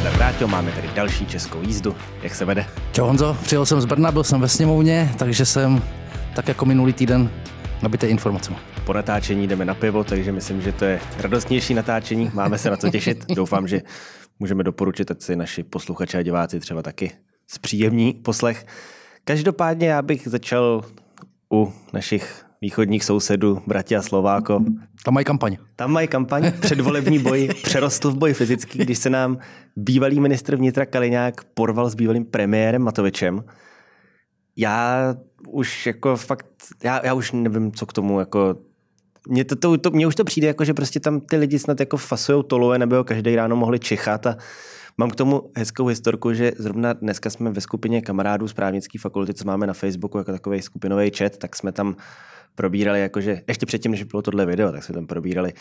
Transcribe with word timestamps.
Nazdar 0.00 0.16
Vrátil, 0.16 0.48
máme 0.48 0.72
tady 0.72 0.88
další 0.94 1.26
českou 1.26 1.62
jízdu. 1.62 1.96
Jak 2.22 2.34
se 2.34 2.44
vede? 2.44 2.66
Čau 2.92 3.06
Honzo, 3.06 3.36
přijel 3.42 3.66
jsem 3.66 3.80
z 3.80 3.84
Brna, 3.84 4.12
byl 4.12 4.24
jsem 4.24 4.40
ve 4.40 4.48
sněmovně, 4.48 5.10
takže 5.18 5.46
jsem 5.46 5.82
tak 6.34 6.48
jako 6.48 6.64
minulý 6.64 6.92
týden 6.92 7.30
nabité 7.82 8.08
informace. 8.08 8.52
Po 8.84 8.92
natáčení 8.92 9.46
jdeme 9.46 9.64
na 9.64 9.74
pivo, 9.74 10.04
takže 10.04 10.32
myslím, 10.32 10.62
že 10.62 10.72
to 10.72 10.84
je 10.84 11.00
radostnější 11.18 11.74
natáčení. 11.74 12.30
Máme 12.34 12.58
se 12.58 12.70
na 12.70 12.76
co 12.76 12.90
těšit. 12.90 13.26
Doufám, 13.34 13.68
že 13.68 13.82
můžeme 14.38 14.64
doporučit, 14.64 15.10
ať 15.10 15.22
si 15.22 15.36
naši 15.36 15.62
posluchači 15.62 16.18
a 16.18 16.22
diváci 16.22 16.60
třeba 16.60 16.82
taky 16.82 17.12
zpříjemní 17.48 18.12
poslech. 18.12 18.66
Každopádně 19.24 19.88
já 19.88 20.02
bych 20.02 20.28
začal 20.28 20.84
u 21.52 21.72
našich 21.92 22.44
východních 22.60 23.04
sousedů, 23.04 23.62
bratia 23.66 24.02
Slováko. 24.02 24.64
Tam 25.04 25.14
mají 25.14 25.24
kampaň. 25.24 25.56
Tam 25.76 25.92
mají 25.92 26.08
kampaň, 26.08 26.52
předvolební 26.60 27.18
boj 27.18 27.48
přerostl 27.62 28.10
v 28.10 28.16
boj 28.16 28.34
fyzický, 28.34 28.78
když 28.78 28.98
se 28.98 29.10
nám 29.10 29.38
bývalý 29.76 30.20
ministr 30.20 30.56
vnitra 30.56 30.86
Kaliňák 30.86 31.44
porval 31.44 31.90
s 31.90 31.94
bývalým 31.94 32.24
premiérem 32.24 32.82
Matovičem. 32.82 33.44
Já 34.56 35.14
už 35.48 35.86
jako 35.86 36.16
fakt, 36.16 36.46
já, 36.84 37.06
já 37.06 37.14
už 37.14 37.32
nevím, 37.32 37.72
co 37.72 37.86
k 37.86 37.92
tomu 37.92 38.18
jako 38.18 38.56
mně, 39.28 39.44
to, 39.44 39.56
to, 39.56 39.78
to, 39.78 39.90
mně 39.90 40.06
už 40.06 40.14
to 40.14 40.24
přijde, 40.24 40.46
jako, 40.46 40.64
že 40.64 40.74
prostě 40.74 41.00
tam 41.00 41.20
ty 41.20 41.36
lidi 41.36 41.58
snad 41.58 41.80
jako 41.80 41.96
fasujou 41.96 42.42
toluje, 42.42 42.78
nebo 42.78 43.04
každý 43.04 43.36
ráno 43.36 43.56
mohli 43.56 43.78
čichat 43.78 44.26
a 44.26 44.36
Mám 44.98 45.10
k 45.10 45.16
tomu 45.16 45.50
hezkou 45.56 45.86
historku, 45.86 46.32
že 46.32 46.52
zrovna 46.58 46.92
dneska 46.92 47.30
jsme 47.30 47.50
ve 47.50 47.60
skupině 47.60 48.02
kamarádů 48.02 48.48
z 48.48 48.52
právnické 48.52 48.98
fakulty, 48.98 49.34
co 49.34 49.44
máme 49.44 49.66
na 49.66 49.72
Facebooku 49.72 50.18
jako 50.18 50.32
takový 50.32 50.62
skupinový 50.62 51.10
chat, 51.10 51.36
tak 51.36 51.56
jsme 51.56 51.72
tam 51.72 51.96
probírali, 52.54 53.00
jakože 53.00 53.42
ještě 53.48 53.66
předtím, 53.66 53.90
než 53.90 54.02
bylo 54.02 54.22
tohle 54.22 54.46
video, 54.46 54.72
tak 54.72 54.84
jsme 54.84 54.94
tam 54.94 55.06
probírali, 55.06 55.52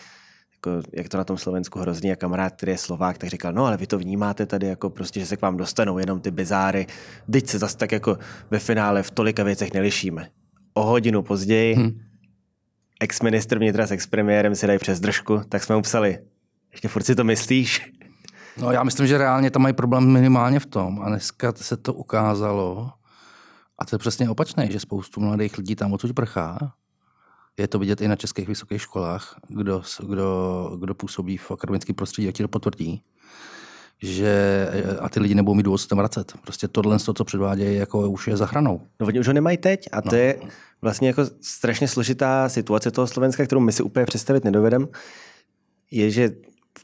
jako, 0.54 0.90
jak 0.94 1.10
to 1.10 1.18
na 1.18 1.24
tom 1.24 1.38
Slovensku 1.38 1.80
hrozný 1.80 2.12
a 2.12 2.16
kamarád, 2.16 2.56
který 2.56 2.72
je 2.72 2.78
Slovák, 2.78 3.18
tak 3.18 3.30
říkal, 3.30 3.54
no 3.54 3.66
ale 3.66 3.78
vy 3.78 3.88
to 3.88 3.98
vnímáte 3.98 4.46
tady 4.46 4.68
jako 4.68 4.90
prostě, 4.90 5.20
že 5.20 5.26
se 5.26 5.38
k 5.38 5.42
vám 5.42 5.58
dostanou 5.58 5.98
jenom 5.98 6.22
ty 6.22 6.32
bizáry, 6.32 6.88
teď 7.32 7.48
se 7.48 7.60
zase 7.60 7.78
tak 7.78 7.92
jako 7.92 8.18
ve 8.52 8.60
finále 8.60 9.04
v 9.04 9.12
tolika 9.12 9.44
věcech 9.44 9.74
nelišíme. 9.74 10.30
O 10.74 10.84
hodinu 10.84 11.24
později 11.24 11.76
hmm. 11.76 12.00
ex-ministr 13.00 13.58
vnitra 13.58 13.88
s 13.88 13.92
ex-premiérem 13.92 14.56
si 14.56 14.68
dají 14.68 14.80
přes 14.80 15.00
držku, 15.00 15.42
tak 15.50 15.64
jsme 15.64 15.76
mu 15.76 15.82
psali, 15.82 16.20
ještě 16.72 16.88
furt 16.88 17.04
si 17.04 17.16
to 17.16 17.24
myslíš? 17.24 17.92
No 18.60 18.72
já 18.72 18.84
myslím, 18.84 19.08
že 19.08 19.18
reálně 19.18 19.52
tam 19.52 19.62
mají 19.62 19.74
problém 19.74 20.12
minimálně 20.12 20.60
v 20.60 20.66
tom 20.66 21.02
a 21.02 21.10
dneska 21.10 21.54
se 21.56 21.78
to 21.78 21.94
ukázalo, 21.94 22.92
a 23.78 23.86
to 23.86 23.96
je 23.96 24.00
přesně 24.00 24.30
opačné, 24.30 24.72
že 24.72 24.80
spoustu 24.80 25.22
mladých 25.22 25.58
lidí 25.58 25.76
tam 25.76 25.94
odsud 25.94 26.14
prchá. 26.14 26.74
Je 27.58 27.68
to 27.68 27.80
vidět 27.80 28.02
i 28.02 28.08
na 28.08 28.16
českých 28.16 28.48
vysokých 28.48 28.82
školách, 28.82 29.36
kdo, 29.48 29.82
kdo, 30.08 30.72
kdo 30.80 30.94
působí 30.94 31.38
v 31.38 31.52
akademickém 31.52 31.96
prostředí, 31.96 32.26
jak 32.26 32.36
ti 32.36 32.44
to 32.44 32.50
potvrdí 32.50 33.04
že 34.02 34.68
a 35.00 35.10
ty 35.10 35.20
lidi 35.20 35.36
nebudou 35.36 35.56
mít 35.56 35.64
důvod 35.64 35.78
se 35.78 35.88
tam 35.88 35.98
vracet. 35.98 36.34
Prostě 36.42 36.68
tohle, 36.68 37.00
to, 37.00 37.14
co 37.14 37.24
předvádějí, 37.24 37.78
jako 37.78 38.10
už 38.10 38.28
je 38.28 38.38
zachranou. 38.38 38.82
No 39.00 39.08
oni 39.08 39.20
už 39.20 39.28
ho 39.28 39.34
nemají 39.34 39.58
teď 39.58 39.90
a 39.92 40.02
to 40.02 40.10
no. 40.12 40.18
je 40.18 40.40
vlastně 40.82 41.08
jako 41.08 41.22
strašně 41.42 41.88
složitá 41.88 42.50
situace 42.50 42.92
toho 42.92 43.08
Slovenska, 43.08 43.46
kterou 43.46 43.62
my 43.62 43.72
si 43.72 43.84
úplně 43.84 44.06
představit 44.06 44.44
nedovedem, 44.44 44.88
je, 45.92 46.12
že 46.12 46.32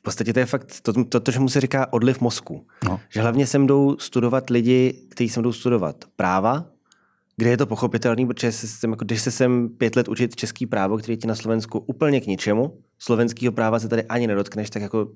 podstatě 0.06 0.34
to 0.34 0.40
je 0.40 0.46
fakt 0.46 0.82
to, 0.82 1.04
to, 1.04 1.20
to 1.20 1.32
mu 1.40 1.50
se 1.50 1.62
říká 1.62 1.94
odliv 1.94 2.22
mozku. 2.22 2.68
No. 2.84 3.00
Že 3.10 3.22
hlavně 3.22 3.48
sem 3.48 3.68
jdou 3.68 3.98
studovat 4.00 4.50
lidi, 4.50 5.08
kteří 5.10 5.30
sem 5.30 5.44
jdou 5.44 5.54
studovat 5.54 6.06
práva, 6.16 6.66
kde 7.38 7.50
je 7.50 7.58
to 7.58 7.66
pochopitelný, 7.66 8.26
protože 8.28 8.52
se 8.52 8.68
sem, 8.68 8.92
jako, 8.92 9.06
když 9.06 9.22
se 9.22 9.32
sem 9.32 9.70
pět 9.70 9.96
let 9.96 10.08
učit 10.08 10.36
český 10.36 10.66
právo, 10.66 10.98
který 10.98 11.18
ti 11.18 11.28
na 11.28 11.36
Slovensku 11.36 11.80
úplně 11.80 12.22
k 12.22 12.28
ničemu, 12.28 12.78
slovenského 13.00 13.52
práva 13.52 13.80
se 13.80 13.90
tady 13.90 14.04
ani 14.04 14.28
nedotkneš, 14.28 14.70
tak 14.70 14.82
jako 14.82 15.08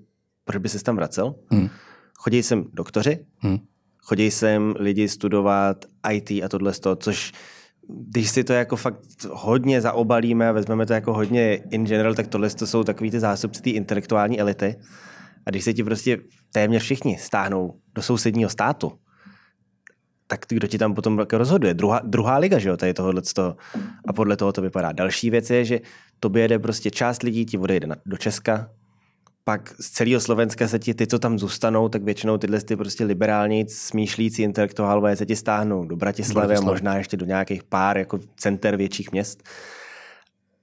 proč 0.45 0.61
by 0.61 0.69
se 0.69 0.83
tam 0.83 0.95
vracel? 0.95 1.35
Hmm. 1.51 1.69
Chodí 2.19 2.43
sem 2.43 2.65
doktoři, 2.73 3.25
hmm. 3.37 3.57
chodí 3.97 4.31
sem 4.31 4.73
lidi 4.79 5.09
studovat 5.09 5.85
IT 6.11 6.31
a 6.31 6.49
tohle 6.49 6.73
z 6.73 6.79
toho, 6.79 6.95
což 6.95 7.31
když 7.89 8.29
si 8.29 8.43
to 8.43 8.53
jako 8.53 8.75
fakt 8.75 8.99
hodně 9.31 9.81
zaobalíme 9.81 10.50
a 10.50 10.51
vezmeme 10.51 10.85
to 10.85 10.94
jako 10.94 11.13
hodně 11.13 11.53
in 11.53 11.85
general, 11.85 12.16
tak 12.16 12.27
tohle 12.27 12.50
to 12.50 12.67
jsou 12.67 12.83
takový 12.83 13.11
ty 13.11 13.19
zástupci 13.19 13.61
té 13.61 13.69
intelektuální 13.69 14.39
elity. 14.39 14.75
A 15.45 15.50
když 15.50 15.63
se 15.63 15.73
ti 15.73 15.83
prostě 15.83 16.17
téměř 16.53 16.83
všichni 16.83 17.17
stáhnou 17.17 17.79
do 17.95 18.01
sousedního 18.01 18.49
státu, 18.49 18.91
tak 20.28 20.45
kdo 20.49 20.67
ti 20.67 20.78
tam 20.78 20.94
potom 20.94 21.19
jako 21.19 21.38
rozhoduje? 21.38 21.73
Druhá, 21.73 22.01
druhá 22.03 22.38
liga, 22.38 22.59
že 22.59 22.69
jo, 22.69 22.78
tady 22.78 22.94
tohohle 22.94 23.22
toho. 23.33 23.55
A 24.07 24.13
podle 24.13 24.38
toho 24.38 24.51
to 24.51 24.61
vypadá. 24.61 24.91
Další 24.91 25.29
věc 25.29 25.49
je, 25.49 25.66
že 25.66 25.79
to 26.19 26.31
jede 26.35 26.59
prostě 26.59 26.91
část 26.91 27.23
lidí 27.23 27.45
ti 27.45 27.57
odejde 27.57 27.88
do 28.05 28.17
Česka, 28.17 28.69
pak 29.49 29.75
z 29.79 29.89
celého 29.89 30.21
Slovenska 30.21 30.67
se 30.67 30.79
ti, 30.79 30.93
ty, 30.93 31.07
co 31.07 31.19
tam 31.19 31.39
zůstanou, 31.39 31.89
tak 31.89 32.03
většinou 32.03 32.37
tyhle 32.37 32.61
ty 32.61 32.75
prostě 32.75 33.05
liberální, 33.05 33.65
smýšlící 33.69 34.43
intelektuálové 34.43 35.15
se 35.15 35.25
ti 35.25 35.35
stáhnou 35.35 35.85
do 35.85 35.95
Bratislavy 35.95 36.55
a 36.55 36.61
možná 36.61 36.97
ještě 36.97 37.17
do 37.17 37.25
nějakých 37.25 37.63
pár 37.63 37.97
jako 37.97 38.19
center 38.37 38.77
větších 38.77 39.11
měst. 39.11 39.43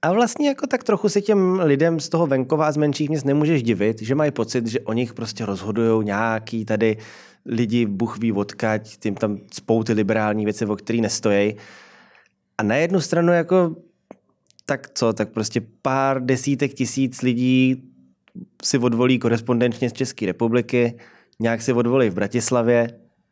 A 0.01 0.13
vlastně 0.13 0.47
jako 0.47 0.67
tak 0.67 0.83
trochu 0.83 1.09
si 1.09 1.21
těm 1.21 1.59
lidem 1.59 1.99
z 1.99 2.09
toho 2.09 2.27
venkova 2.27 2.67
a 2.67 2.71
z 2.71 2.77
menších 2.77 3.09
měst 3.09 3.25
nemůžeš 3.25 3.63
divit, 3.63 4.01
že 4.01 4.15
mají 4.15 4.31
pocit, 4.31 4.67
že 4.67 4.79
o 4.79 4.93
nich 4.93 5.13
prostě 5.13 5.45
rozhodují 5.45 6.05
nějaký 6.05 6.65
tady 6.65 6.97
lidi, 7.45 7.85
buch 7.85 8.17
ví 8.17 8.31
odkaď, 8.31 8.97
tím 8.97 9.15
tam 9.15 9.37
spou 9.53 9.83
ty 9.83 9.93
liberální 9.93 10.45
věci, 10.45 10.65
o 10.65 10.75
který 10.75 11.01
nestojí. 11.01 11.55
A 12.57 12.63
na 12.63 12.75
jednu 12.75 13.01
stranu 13.01 13.33
jako 13.33 13.75
tak 14.65 14.89
co, 14.93 15.13
tak 15.13 15.29
prostě 15.29 15.61
pár 15.81 16.25
desítek 16.25 16.73
tisíc 16.73 17.21
lidí 17.21 17.83
si 18.63 18.77
odvolí 18.77 19.19
korespondenčně 19.19 19.89
z 19.89 19.93
České 19.93 20.25
republiky, 20.25 20.97
nějak 21.39 21.61
si 21.61 21.73
odvolí 21.73 22.09
v 22.09 22.13
Bratislavě, 22.13 22.87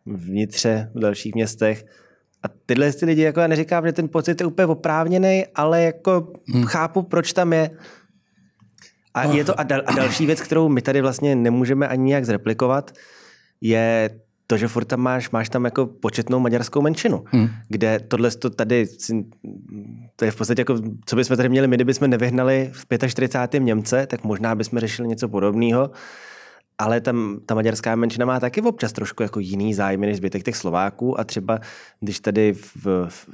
vnitře, 0.06 0.92
v 0.96 1.00
dalších 1.00 1.36
městech. 1.36 1.86
A 2.44 2.48
tyhle 2.66 2.94
ty 2.94 3.06
lidi, 3.06 3.22
jako 3.22 3.40
já 3.40 3.48
neříkám, 3.48 3.86
že 3.86 3.94
ten 3.94 4.10
pocit 4.10 4.42
je 4.42 4.48
úplně 4.48 4.66
oprávněný, 4.66 5.44
ale 5.56 5.84
jako 5.84 6.34
hmm. 6.54 6.64
chápu, 6.64 7.02
proč 7.02 7.34
tam 7.34 7.54
je. 7.54 7.70
A 9.14 9.24
je 9.24 9.46
to 9.46 9.60
a, 9.60 9.64
dal, 9.64 9.82
a 9.86 9.92
další 9.92 10.26
věc, 10.26 10.42
kterou 10.42 10.70
my 10.70 10.82
tady 10.82 11.02
vlastně 11.02 11.36
nemůžeme 11.36 11.88
ani 11.88 12.04
nějak 12.04 12.26
zreplikovat, 12.26 12.92
je 13.62 14.10
to, 14.48 14.58
že 14.58 14.68
furt 14.68 14.86
tam 14.86 15.00
máš, 15.00 15.30
máš 15.30 15.50
tam 15.50 15.66
jako 15.66 15.86
početnou 15.86 16.40
maďarskou 16.40 16.82
menšinu, 16.82 17.24
hmm. 17.28 17.50
kde 17.70 18.00
tohle 18.00 18.32
to 18.32 18.50
tady, 18.50 18.86
to 20.16 20.26
je 20.26 20.32
v 20.32 20.36
podstatě 20.36 20.62
jako, 20.62 20.80
co 21.06 21.16
bychom 21.16 21.38
tady 21.38 21.50
měli 21.50 21.68
my, 21.68 21.76
kdybychom 21.76 22.10
nevyhnali 22.10 22.72
v 22.74 22.86
45. 23.08 23.60
Němce, 23.60 24.08
tak 24.08 24.24
možná 24.24 24.56
bychom 24.56 24.80
řešili 24.80 25.08
něco 25.08 25.30
podobného. 25.30 25.92
Ale 26.78 27.02
tam 27.02 27.40
ta 27.46 27.56
maďarská 27.56 27.96
menšina 27.96 28.26
má 28.26 28.40
taky 28.40 28.62
občas 28.62 28.94
trošku 28.94 29.24
jako 29.24 29.40
jiný 29.40 29.74
zájmy 29.74 30.06
než 30.06 30.18
zbytek 30.18 30.44
těch 30.44 30.56
Slováků 30.58 31.20
a 31.20 31.24
třeba 31.24 31.60
když 32.00 32.20
tady 32.20 32.54
v, 32.54 32.86
v, 33.10 33.30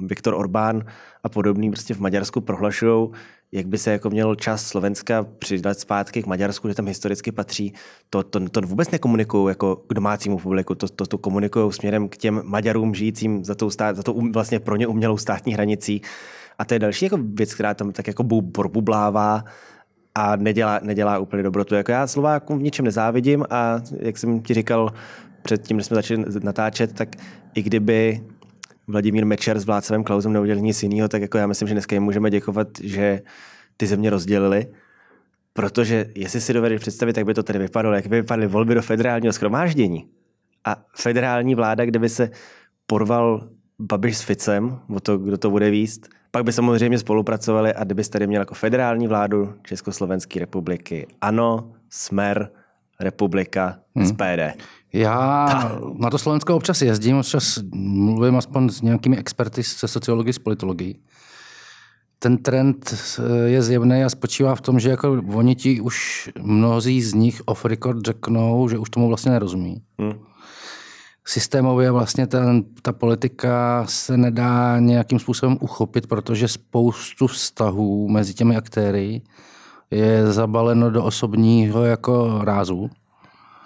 Viktor 0.00 0.34
Orbán 0.34 0.84
a 1.24 1.28
podobný 1.28 1.70
prostě 1.70 1.94
v 1.94 2.00
Maďarsku 2.00 2.40
prohlašují, 2.40 3.08
jak 3.52 3.66
by 3.66 3.78
se 3.78 3.90
jako 3.90 4.10
měl 4.10 4.34
čas 4.34 4.66
Slovenska 4.66 5.26
přidat 5.38 5.78
zpátky 5.78 6.22
k 6.22 6.26
Maďarsku, 6.26 6.68
že 6.68 6.74
tam 6.74 6.86
historicky 6.86 7.32
patří, 7.32 7.72
to, 8.10 8.22
to, 8.22 8.48
to 8.48 8.60
vůbec 8.60 8.90
nekomunikují 8.90 9.48
jako 9.48 9.76
k 9.76 9.94
domácímu 9.94 10.38
publiku, 10.38 10.74
to, 10.74 10.88
to, 10.88 11.06
to 11.06 11.18
komunikují 11.18 11.72
směrem 11.72 12.08
k 12.08 12.16
těm 12.16 12.42
Maďarům 12.44 12.94
žijícím 12.94 13.44
za 13.44 13.54
tou, 13.54 13.70
stát, 13.70 13.96
za 13.96 14.02
tou 14.02 14.12
um, 14.12 14.32
vlastně 14.32 14.60
pro 14.60 14.76
ně 14.76 14.86
umělou 14.86 15.16
státní 15.16 15.54
hranicí. 15.54 16.02
A 16.58 16.64
to 16.64 16.74
je 16.74 16.78
další 16.78 17.04
jako 17.04 17.18
věc, 17.22 17.54
která 17.54 17.74
tam 17.74 17.92
tak 17.92 18.06
jako 18.06 18.22
bublává 18.68 19.44
a 20.14 20.36
nedělá, 20.36 20.80
nedělá 20.82 21.18
úplně 21.18 21.42
dobrotu. 21.42 21.74
Jako 21.74 21.92
já 21.92 22.06
Slovákům 22.06 22.58
v 22.58 22.62
ničem 22.62 22.84
nezávidím 22.84 23.44
a 23.50 23.80
jak 23.98 24.18
jsem 24.18 24.40
ti 24.40 24.54
říkal 24.54 24.92
předtím, 25.42 25.76
než 25.76 25.86
jsme 25.86 25.94
začali 25.94 26.24
natáčet, 26.42 26.92
tak 26.92 27.16
i 27.54 27.62
kdyby 27.62 28.22
Vladimír 28.86 29.26
Mečer 29.26 29.58
s 29.58 29.64
Vlácavem 29.64 30.04
Klausem 30.04 30.32
neudělali 30.32 30.62
nic 30.62 30.82
jiného, 30.82 31.08
tak 31.08 31.22
jako 31.22 31.38
já 31.38 31.46
myslím, 31.46 31.68
že 31.68 31.74
dneska 31.74 31.96
jim 31.96 32.02
můžeme 32.02 32.30
děkovat, 32.30 32.68
že 32.82 33.22
ty 33.76 33.86
země 33.86 34.10
rozdělili, 34.10 34.66
protože 35.52 36.06
jestli 36.14 36.40
si 36.40 36.52
dovedeš 36.52 36.80
představit, 36.80 37.16
jak 37.16 37.26
by 37.26 37.34
to 37.34 37.42
tady 37.42 37.58
vypadalo, 37.58 37.94
jak 37.94 38.06
by 38.06 38.20
vypadaly 38.20 38.46
volby 38.46 38.74
do 38.74 38.82
federálního 38.82 39.32
schromáždění 39.32 40.06
a 40.64 40.84
federální 40.96 41.54
vláda, 41.54 41.84
kde 41.84 41.98
by 41.98 42.08
se 42.08 42.30
porval 42.86 43.48
Babiš 43.78 44.16
s 44.16 44.22
Ficem, 44.22 44.78
o 44.96 45.00
to, 45.00 45.18
kdo 45.18 45.38
to 45.38 45.50
bude 45.50 45.70
výst, 45.70 46.08
pak 46.30 46.44
by 46.44 46.52
samozřejmě 46.52 46.98
spolupracovali 46.98 47.74
a 47.74 47.84
kdybyste 47.84 48.12
tady 48.12 48.26
měl 48.26 48.42
jako 48.42 48.54
federální 48.54 49.08
vládu 49.08 49.54
Československé 49.62 50.40
republiky, 50.40 51.06
ANO, 51.20 51.72
Smer, 51.90 52.50
Republika, 53.02 53.78
hmm. 53.96 54.06
SPD. 54.06 54.62
Já 54.92 55.46
na 55.98 56.10
to 56.10 56.18
Slovensko 56.18 56.56
občas 56.56 56.82
jezdím, 56.82 57.16
občas 57.16 57.58
mluvím 57.74 58.36
aspoň 58.36 58.68
s 58.68 58.82
nějakými 58.82 59.18
experty 59.18 59.62
ze 59.62 59.88
sociologie, 59.88 60.32
z 60.32 60.38
politologie. 60.38 60.94
Ten 62.18 62.38
trend 62.38 62.94
je 63.46 63.62
zjevný 63.62 64.04
a 64.04 64.08
spočívá 64.08 64.54
v 64.54 64.60
tom, 64.60 64.80
že 64.80 64.90
jako 64.90 65.22
oni 65.34 65.54
ti 65.54 65.80
už 65.80 66.30
mnozí 66.42 67.02
z 67.02 67.14
nich 67.14 67.42
off 67.44 67.64
record 67.64 68.06
řeknou, 68.06 68.68
že 68.68 68.78
už 68.78 68.90
tomu 68.90 69.08
vlastně 69.08 69.32
nerozumí. 69.32 69.82
Hmm. 69.98 70.12
Systémově 71.24 71.90
vlastně 71.90 72.26
ten, 72.26 72.64
ta 72.82 72.92
politika 72.92 73.84
se 73.88 74.16
nedá 74.16 74.78
nějakým 74.78 75.18
způsobem 75.18 75.58
uchopit, 75.60 76.06
protože 76.06 76.48
spoustu 76.48 77.26
vztahů 77.26 78.08
mezi 78.08 78.34
těmi 78.34 78.56
aktéry 78.56 79.22
je 79.92 80.32
zabaleno 80.32 80.90
do 80.90 81.04
osobního 81.04 81.84
jako 81.84 82.40
rázu 82.44 82.90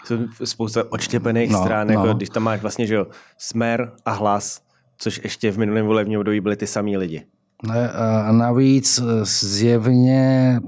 Jsou 0.05 0.17
spousta 0.45 0.85
odštěpených 0.93 1.51
no, 1.51 1.63
stran, 1.63 1.91
jako 1.91 2.07
no. 2.07 2.15
když 2.15 2.29
tam 2.29 2.43
máš 2.43 2.63
vlastně, 2.63 2.87
že 2.87 2.95
jo, 2.95 3.07
smer 3.39 3.93
a 4.05 4.13
hlas, 4.13 4.61
což 4.99 5.21
ještě 5.25 5.51
v 5.51 5.59
minulém 5.59 5.87
volebním 5.87 6.19
období 6.19 6.41
byli 6.41 6.57
ty 6.57 6.67
samý 6.67 6.97
lidi. 6.97 7.23
Ne, 7.63 7.91
a 7.91 8.33
navíc 8.33 9.01
zjevně 9.23 10.61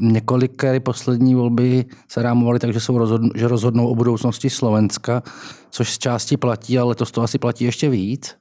několikrát 0.00 0.82
poslední 0.82 1.34
volby 1.34 1.84
se 2.08 2.22
rámovaly 2.22 2.58
tak, 2.58 2.72
že, 2.72 2.80
jsou 2.80 2.98
rozhodn- 2.98 3.30
že 3.34 3.48
rozhodnou 3.48 3.88
o 3.88 3.94
budoucnosti 3.94 4.50
Slovenska, 4.50 5.22
což 5.70 5.92
z 5.92 5.98
části 5.98 6.36
platí, 6.36 6.78
ale 6.78 6.88
letos 6.88 7.10
to 7.10 7.22
asi 7.22 7.38
platí 7.38 7.64
ještě 7.64 7.88
víc. 7.88 8.36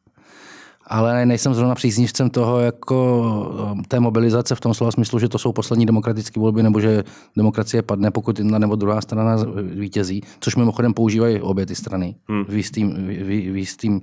Ale 0.91 1.25
nejsem 1.25 1.53
zrovna 1.53 1.75
příznivcem 1.75 2.29
toho, 2.29 2.59
jako 2.59 3.71
um, 3.71 3.83
té 3.83 3.99
mobilizace 3.99 4.55
v 4.55 4.59
tom 4.59 4.73
slova 4.73 4.91
smyslu, 4.91 5.19
že 5.19 5.29
to 5.29 5.37
jsou 5.37 5.53
poslední 5.53 5.85
demokratické 5.85 6.39
volby, 6.39 6.63
nebo 6.63 6.79
že 6.79 7.03
demokracie 7.37 7.81
padne, 7.81 8.11
pokud 8.11 8.39
jedna 8.39 8.59
nebo 8.59 8.75
druhá 8.75 9.01
strana 9.01 9.37
vítězí, 9.61 10.21
což 10.39 10.55
mimochodem 10.55 10.93
používají 10.93 11.41
obě 11.41 11.65
ty 11.65 11.75
strany 11.75 12.15
hmm. 12.29 12.45
v 12.45 12.53
jistým, 12.53 12.93
v, 12.93 13.51
v 13.51 13.57
jistým, 13.57 14.01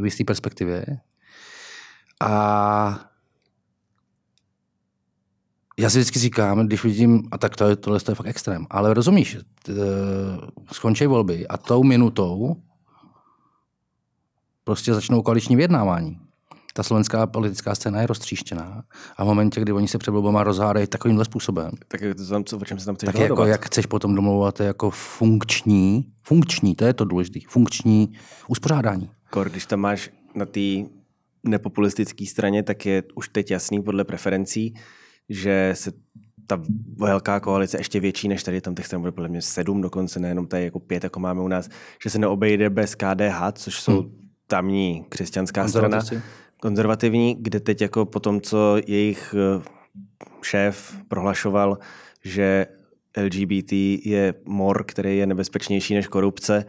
v 0.00 0.04
jistý 0.04 0.24
perspektivě. 0.24 0.84
A 2.20 3.00
já 5.78 5.90
si 5.90 5.98
vždycky 5.98 6.18
říkám, 6.18 6.66
když 6.66 6.84
vidím, 6.84 7.28
a 7.32 7.38
tak 7.38 7.56
to 7.56 7.68
je, 7.68 7.76
tohle 7.76 8.00
je 8.08 8.14
fakt 8.14 8.26
extrém, 8.26 8.66
ale 8.70 8.94
rozumíš, 8.94 9.38
skončí 10.72 11.06
volby 11.06 11.46
a 11.46 11.56
tou 11.56 11.82
minutou 11.82 12.56
prostě 14.64 14.94
začnou 14.94 15.22
koaliční 15.22 15.56
vyjednávání. 15.56 16.18
Ta 16.74 16.82
slovenská 16.82 17.26
politická 17.26 17.74
scéna 17.74 18.00
je 18.00 18.06
roztříštěná 18.06 18.84
a 19.16 19.24
v 19.24 19.26
momentě, 19.26 19.60
kdy 19.60 19.72
oni 19.72 19.88
se 19.88 19.98
před 19.98 20.10
volbama 20.10 20.44
rozhádají 20.44 20.86
takovýmhle 20.86 21.24
způsobem, 21.24 21.70
tak 21.88 22.00
to 22.16 22.26
tam, 22.26 22.44
co, 22.44 22.58
o 22.58 22.64
čem 22.64 22.78
se 22.78 22.86
tam 22.86 22.96
tak 22.96 23.18
jako, 23.18 23.46
jak 23.46 23.66
chceš 23.66 23.86
potom 23.86 24.14
domlouvat 24.14 24.60
jako 24.60 24.90
funkční, 24.90 26.04
funkční, 26.22 26.74
to 26.74 26.84
je 26.84 26.94
to 26.94 27.04
důležité, 27.04 27.40
funkční 27.48 28.12
uspořádání. 28.48 29.10
Kor, 29.30 29.50
když 29.50 29.66
tam 29.66 29.80
máš 29.80 30.10
na 30.34 30.46
té 30.46 30.60
nepopulistické 31.44 32.26
straně, 32.26 32.62
tak 32.62 32.86
je 32.86 33.02
už 33.14 33.28
teď 33.28 33.50
jasný 33.50 33.82
podle 33.82 34.04
preferencí, 34.04 34.74
že 35.28 35.72
se 35.76 35.92
ta 36.46 36.62
velká 36.98 37.40
koalice 37.40 37.78
ještě 37.78 38.00
větší 38.00 38.28
než 38.28 38.42
tady, 38.42 38.60
tam 38.60 38.74
těch 38.74 38.86
stran 38.86 39.00
bude 39.00 39.12
podle 39.12 39.28
mě 39.28 39.42
sedm 39.42 39.80
dokonce, 39.80 40.20
nejenom 40.20 40.46
tady 40.46 40.64
jako 40.64 40.80
pět, 40.80 41.04
jako 41.04 41.20
máme 41.20 41.40
u 41.40 41.48
nás, 41.48 41.68
že 42.04 42.10
se 42.10 42.18
neobejde 42.18 42.70
bez 42.70 42.94
KDH, 42.94 43.52
což 43.52 43.80
jsou 43.80 44.00
hmm. 44.00 44.21
Tamní 44.52 45.04
křesťanská 45.08 45.68
strana, 45.68 46.00
konzervativní, 46.60 47.36
kde 47.40 47.60
teď 47.60 47.80
jako 47.80 48.06
po 48.06 48.20
tom, 48.20 48.40
co 48.40 48.76
jejich 48.86 49.34
eh, 49.34 49.62
šéf 50.42 50.96
prohlašoval, 51.08 51.78
že 52.24 52.66
LGBT 53.24 53.72
je 54.04 54.34
mor, 54.44 54.84
který 54.84 55.18
je 55.18 55.26
nebezpečnější 55.26 55.94
než 55.94 56.06
korupce, 56.06 56.64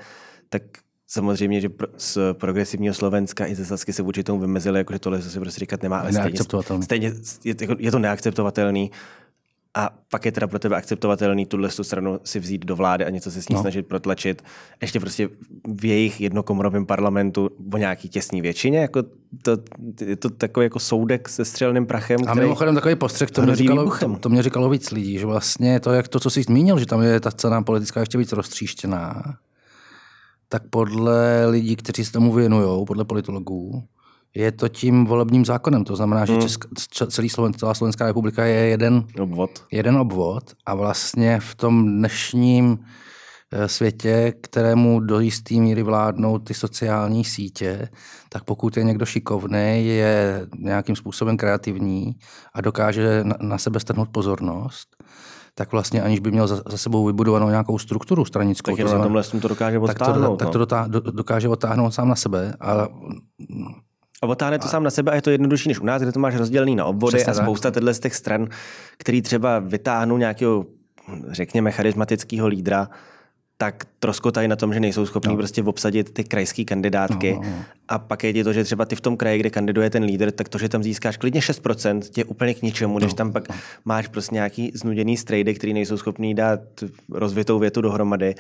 tak 0.50 0.63
Samozřejmě, 1.07 1.62
že 1.62 1.69
z 1.97 2.18
progresivního 2.33 2.94
Slovenska 2.94 3.47
i 3.47 3.56
ze 3.56 3.65
Sasky 3.65 3.94
se 3.94 4.03
vůči 4.03 4.24
tomu 4.24 4.39
vymezili, 4.39 4.79
jako 4.79 4.94
že 4.94 5.00
tohle 5.00 5.21
se 5.21 5.39
prostě 5.39 5.59
říkat 5.59 5.83
nemá. 5.83 6.00
Ale 6.00 6.13
stejně, 6.13 6.39
stejně 6.83 7.13
je, 7.44 7.56
je 7.79 7.91
to 7.91 8.00
neakceptovatelný. 8.00 8.91
A 9.77 9.89
pak 10.09 10.25
je 10.25 10.31
teda 10.31 10.47
pro 10.47 10.59
tebe 10.59 10.75
akceptovatelný 10.75 11.45
tuhle 11.45 11.69
stranu 11.69 12.19
si 12.23 12.39
vzít 12.39 12.65
do 12.65 12.75
vlády 12.75 13.05
a 13.05 13.09
něco 13.09 13.31
se 13.31 13.41
s 13.41 13.49
ní 13.49 13.55
no. 13.55 13.61
snažit 13.61 13.87
protlačit. 13.87 14.41
Ještě 14.81 14.99
prostě 14.99 15.29
v 15.67 15.85
jejich 15.85 16.21
jednokomorovém 16.21 16.85
parlamentu 16.85 17.49
o 17.73 17.77
nějaký 17.77 18.09
těsní 18.09 18.41
většině. 18.41 18.79
Jako 18.79 19.03
to, 19.41 19.57
je 20.05 20.15
to 20.15 20.29
takový 20.29 20.65
jako 20.65 20.79
soudek 20.79 21.29
se 21.29 21.45
střelným 21.45 21.85
prachem. 21.85 22.19
A 22.27 22.33
mimochodem 22.33 22.75
takový 22.75 22.95
postřeh, 22.95 23.31
to 23.31 23.41
mě, 23.41 23.55
říkalo, 23.55 23.97
to, 23.99 24.17
to 24.19 24.29
mě 24.29 24.43
říkalo 24.43 24.69
víc 24.69 24.91
lidí, 24.91 25.19
že 25.19 25.25
vlastně 25.25 25.79
to, 25.79 25.91
jak 25.91 26.07
to, 26.07 26.19
co 26.19 26.29
jsi 26.29 26.43
zmínil, 26.43 26.79
že 26.79 26.85
tam 26.85 27.01
je 27.01 27.19
ta 27.19 27.31
cena 27.31 27.61
politická 27.61 27.99
ještě 27.99 28.17
víc 28.17 28.31
roztříštěná 28.31 29.23
tak 30.53 30.63
podle 30.69 31.45
lidí, 31.45 31.75
kteří 31.75 32.05
se 32.05 32.11
tomu 32.11 32.33
věnují, 32.33 32.85
podle 32.85 33.05
politologů, 33.05 33.83
je 34.35 34.51
to 34.51 34.69
tím 34.69 35.06
volebním 35.06 35.45
zákonem. 35.45 35.83
To 35.83 35.95
znamená, 35.95 36.25
že 36.25 36.33
hmm. 36.33 36.41
Česk, 36.41 36.65
celý 37.07 37.30
Sloven, 37.30 37.53
celá 37.53 37.74
Slovenská 37.74 38.06
republika 38.06 38.45
je 38.45 38.65
jeden 38.65 39.06
obvod. 39.19 39.65
jeden 39.71 39.97
obvod 39.97 40.44
a 40.65 40.75
vlastně 40.75 41.39
v 41.39 41.56
tom 41.56 41.85
dnešním 41.85 42.80
eh, 43.51 43.68
světě, 43.68 44.33
kterému 44.41 45.00
do 45.00 45.19
jisté 45.19 45.56
míry 45.56 45.83
vládnou 45.83 46.39
ty 46.39 46.53
sociální 46.53 47.24
sítě, 47.25 47.89
tak 48.30 48.44
pokud 48.44 48.77
je 48.77 48.83
někdo 48.83 49.06
šikovný, 49.06 49.85
je 49.85 50.47
nějakým 50.59 50.95
způsobem 50.95 51.38
kreativní 51.38 52.15
a 52.53 52.62
dokáže 52.62 53.24
na, 53.41 53.57
sebe 53.57 53.79
strhnout 53.79 54.09
pozornost, 54.09 54.88
tak 55.56 55.71
vlastně 55.71 56.01
aniž 56.01 56.19
by 56.19 56.31
měl 56.31 56.47
za, 56.47 56.62
za 56.69 56.77
sebou 56.77 57.06
vybudovanou 57.06 57.50
nějakou 57.50 57.79
strukturu 57.79 58.25
stranickou. 58.25 58.75
Tak 58.75 58.86
to 58.86 58.97
na 58.97 59.03
tomhle 59.03 59.24
to 59.24 59.47
dokáže 59.47 59.79
odtáhnout. 59.79 60.38
Tak 60.38 60.50
to, 60.50 60.59
no. 60.59 60.65
tak 60.65 60.88
to 60.88 61.00
do, 61.00 61.12
dokáže 61.12 61.50
odtáhnout 61.50 61.94
sám 61.94 62.09
na 62.09 62.15
sebe. 62.15 62.53
A, 62.59 62.88
a 64.23 64.25
otáhne 64.25 64.59
to 64.59 64.65
a... 64.65 64.67
sám 64.67 64.83
na 64.83 64.89
sebe 64.89 65.11
a 65.11 65.15
je 65.15 65.21
to 65.21 65.29
jednodušší 65.29 65.69
než 65.69 65.79
u 65.79 65.85
nás, 65.85 66.01
kde 66.01 66.11
to 66.11 66.19
máš 66.19 66.35
rozdělený 66.35 66.75
na 66.75 66.85
obvody 66.85 67.17
Přesně 67.17 67.31
a 67.31 67.43
spousta 67.43 67.71
těchto 67.71 67.93
z 67.93 67.99
těch 67.99 68.15
stran, 68.15 68.47
který 68.97 69.21
třeba 69.21 69.59
vytáhnou 69.59 70.17
nějakého, 70.17 70.65
řekněme, 71.31 71.71
charismatického 71.71 72.47
lídra, 72.47 72.89
tak 73.57 73.85
troskotají 73.99 74.47
na 74.47 74.55
tom, 74.55 74.73
že 74.73 74.79
nejsou 74.79 75.05
schopní 75.05 75.33
no. 75.33 75.37
prostě 75.37 75.63
obsadit 75.63 76.13
ty 76.13 76.23
krajské 76.23 76.63
kandidátky. 76.63 77.33
No, 77.33 77.41
no, 77.43 77.49
no. 77.49 77.63
A 77.87 77.99
pak 77.99 78.23
je 78.23 78.43
to, 78.43 78.53
že 78.53 78.63
třeba 78.63 78.85
ty 78.85 78.95
v 78.95 79.01
tom 79.01 79.17
kraji, 79.17 79.39
kde 79.39 79.49
kandiduje 79.49 79.89
ten 79.89 80.03
lídr, 80.03 80.31
tak 80.31 80.49
to, 80.49 80.57
že 80.57 80.69
tam 80.69 80.83
získáš 80.83 81.17
klidně 81.17 81.41
6%, 81.41 81.99
tě 81.99 82.25
úplně 82.25 82.53
k 82.53 82.61
ničemu, 82.61 82.93
no, 82.93 82.99
když 82.99 83.13
tam 83.13 83.31
pak 83.31 83.49
no. 83.49 83.55
máš 83.85 84.07
prostě 84.07 84.35
nějaký 84.35 84.71
znuděný 84.75 85.17
strejdy, 85.17 85.53
který 85.53 85.73
nejsou 85.73 85.97
schopní 85.97 86.35
dát 86.35 86.59
rozvitou 87.11 87.59
větu 87.59 87.81
dohromady 87.81 88.35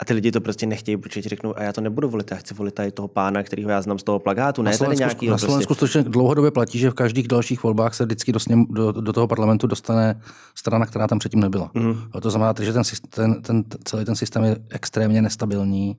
a 0.00 0.04
ty 0.04 0.14
lidi 0.14 0.32
to 0.32 0.40
prostě 0.40 0.66
nechtějí, 0.66 0.96
protože 0.96 1.22
ti 1.22 1.28
řeknou, 1.28 1.58
a 1.58 1.62
já 1.62 1.72
to 1.72 1.80
nebudu 1.80 2.08
volit, 2.08 2.30
já 2.30 2.36
chci 2.36 2.54
volit 2.54 2.74
tady 2.74 2.92
toho 2.92 3.08
pána, 3.08 3.42
kterýho 3.42 3.70
já 3.70 3.82
znám 3.82 3.98
z 3.98 4.02
toho 4.02 4.18
plagátu, 4.18 4.62
ne 4.62 4.78
tady 4.78 4.96
nějaký. 4.96 5.28
Na 5.28 5.38
Slovensku 5.38 5.74
prostě... 5.74 6.02
dlouhodobě 6.02 6.50
platí, 6.50 6.78
že 6.78 6.90
v 6.90 6.94
každých 6.94 7.28
dalších 7.28 7.62
volbách 7.62 7.94
se 7.94 8.04
vždycky 8.04 8.32
do, 8.32 8.40
sněm, 8.40 8.66
do, 8.70 8.92
do 8.92 9.12
toho 9.12 9.26
parlamentu 9.26 9.66
dostane 9.66 10.20
strana, 10.54 10.86
která 10.86 11.06
tam 11.06 11.18
předtím 11.18 11.40
nebyla. 11.40 11.70
Mm. 11.74 11.94
A 12.12 12.20
to 12.20 12.30
znamená, 12.30 12.54
že 12.60 12.72
ten, 12.72 12.82
ten, 13.10 13.42
ten, 13.42 13.64
celý 13.84 14.04
ten 14.04 14.16
systém 14.16 14.44
je 14.44 14.56
extrémně 14.70 15.22
nestabilní, 15.22 15.96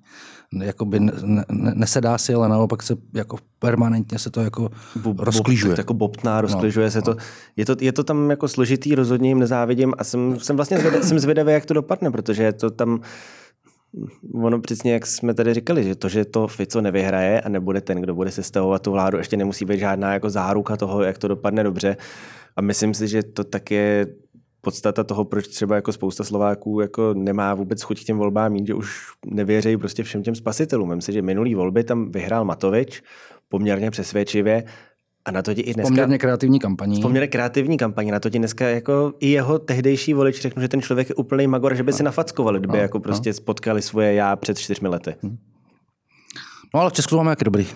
jakoby 0.62 1.00
ne, 1.00 1.14
ne, 1.24 1.44
nesedá 1.76 2.18
si, 2.18 2.34
ale 2.34 2.50
naopak 2.50 2.84
se 2.84 2.96
jako 3.14 3.38
permanentně 3.60 4.20
se 4.20 4.30
to 4.30 4.42
jako 4.42 4.70
Bob, 4.96 5.20
rozklížuje. 5.20 5.76
Jako 5.78 5.94
bobtná, 5.94 6.42
rozklížuje 6.42 6.88
no, 6.88 6.92
se 6.92 7.02
to. 7.02 7.12
No. 7.12 7.18
Je 7.56 7.66
to. 7.66 7.76
Je 7.80 7.92
to 7.92 8.04
tam 8.04 8.30
jako 8.30 8.48
složitý, 8.48 8.96
rozhodně 8.96 9.30
jim 9.30 9.40
nezávidím 9.40 9.94
a 9.98 10.04
jsem, 10.04 10.40
jsem 10.40 10.56
vlastně 10.56 10.78
zvědavý, 10.78 11.04
jsem 11.04 11.20
zvědavý, 11.20 11.52
jak 11.54 11.66
to 11.66 11.74
dopadne, 11.74 12.12
protože 12.12 12.44
je 12.44 12.54
to 12.54 12.70
tam 12.70 13.00
ono 14.34 14.60
přesně, 14.60 14.94
jak 14.94 15.06
jsme 15.06 15.34
tady 15.34 15.54
říkali, 15.54 15.84
že 15.84 15.96
to, 15.96 16.10
že 16.10 16.26
to 16.26 16.48
Fico 16.48 16.82
nevyhraje 16.82 17.42
a 17.42 17.50
nebude 17.50 17.82
ten, 17.82 18.02
kdo 18.02 18.16
bude 18.16 18.32
sestavovat 18.32 18.82
tu 18.82 18.92
vládu, 18.92 19.18
ještě 19.18 19.38
nemusí 19.38 19.66
být 19.66 19.80
žádná 19.80 20.14
jako 20.14 20.30
záruka 20.30 20.78
toho, 20.78 21.04
jak 21.04 21.18
to 21.18 21.28
dopadne 21.28 21.64
dobře. 21.64 21.98
A 22.56 22.62
myslím 22.62 22.94
si, 22.94 23.08
že 23.08 23.24
to 23.24 23.44
tak 23.44 23.72
je 23.72 24.08
podstata 24.62 25.04
toho, 25.04 25.26
proč 25.26 25.48
třeba 25.48 25.76
jako 25.76 25.92
spousta 25.92 26.24
Slováků 26.24 26.80
jako 26.80 27.14
nemá 27.14 27.54
vůbec 27.54 27.82
chuť 27.82 28.02
k 28.02 28.06
těm 28.06 28.18
volbám 28.18 28.52
mít, 28.52 28.68
že 28.68 28.74
už 28.74 29.08
nevěří 29.26 29.78
prostě 29.78 30.04
všem 30.04 30.24
těm 30.24 30.36
spasitelům. 30.36 30.90
Myslím 30.90 31.02
si, 31.02 31.14
že 31.14 31.22
minulý 31.22 31.56
volby 31.56 31.84
tam 31.84 32.12
vyhrál 32.12 32.46
Matovič 32.46 33.04
poměrně 33.50 33.92
přesvědčivě 33.92 34.64
a 35.26 35.32
na 35.32 35.42
to 35.42 35.54
ti 35.54 35.62
i 35.62 35.74
dneska... 35.74 35.90
Poměrně 35.90 36.18
kreativní 36.18 36.60
kampaní. 36.60 37.02
Poměrně 37.02 37.28
kreativní 37.28 37.78
kampaní. 37.78 38.12
Na 38.12 38.20
to 38.20 38.30
ti 38.30 38.40
dneska 38.40 38.68
jako 38.68 39.14
i 39.20 39.30
jeho 39.30 39.60
tehdejší 39.60 40.14
volič 40.14 40.42
řeknu, 40.42 40.62
že 40.62 40.68
ten 40.68 40.82
člověk 40.82 41.10
je 41.10 41.16
úplný 41.16 41.48
magor, 41.48 41.76
že 41.76 41.84
by 41.84 41.92
no. 41.92 41.98
si 41.98 42.04
nafackovali, 42.04 42.60
kdyby 42.60 42.78
no, 42.78 42.82
jako 42.82 43.00
prostě 43.00 43.30
no. 43.30 43.34
spotkali 43.34 43.82
svoje 43.82 44.14
já 44.14 44.36
před 44.36 44.58
čtyřmi 44.60 44.88
lety. 44.88 45.16
Hm. 45.24 45.38
No 46.74 46.80
ale 46.80 46.90
v 46.90 46.94
Česku 46.94 47.10
to 47.10 47.18
máme 47.18 47.32
jak 47.32 47.44
dobrý. 47.44 47.68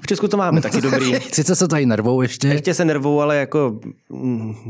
V 0.00 0.06
Česku 0.06 0.28
to 0.28 0.36
máme 0.36 0.60
taky 0.60 0.80
dobrý. 0.80 1.14
Sice 1.32 1.56
se 1.56 1.68
tady 1.68 1.86
nervou 1.86 2.22
ještě. 2.22 2.48
Ještě 2.48 2.74
se 2.74 2.84
nervou, 2.84 3.20
ale 3.20 3.36
jako 3.36 3.80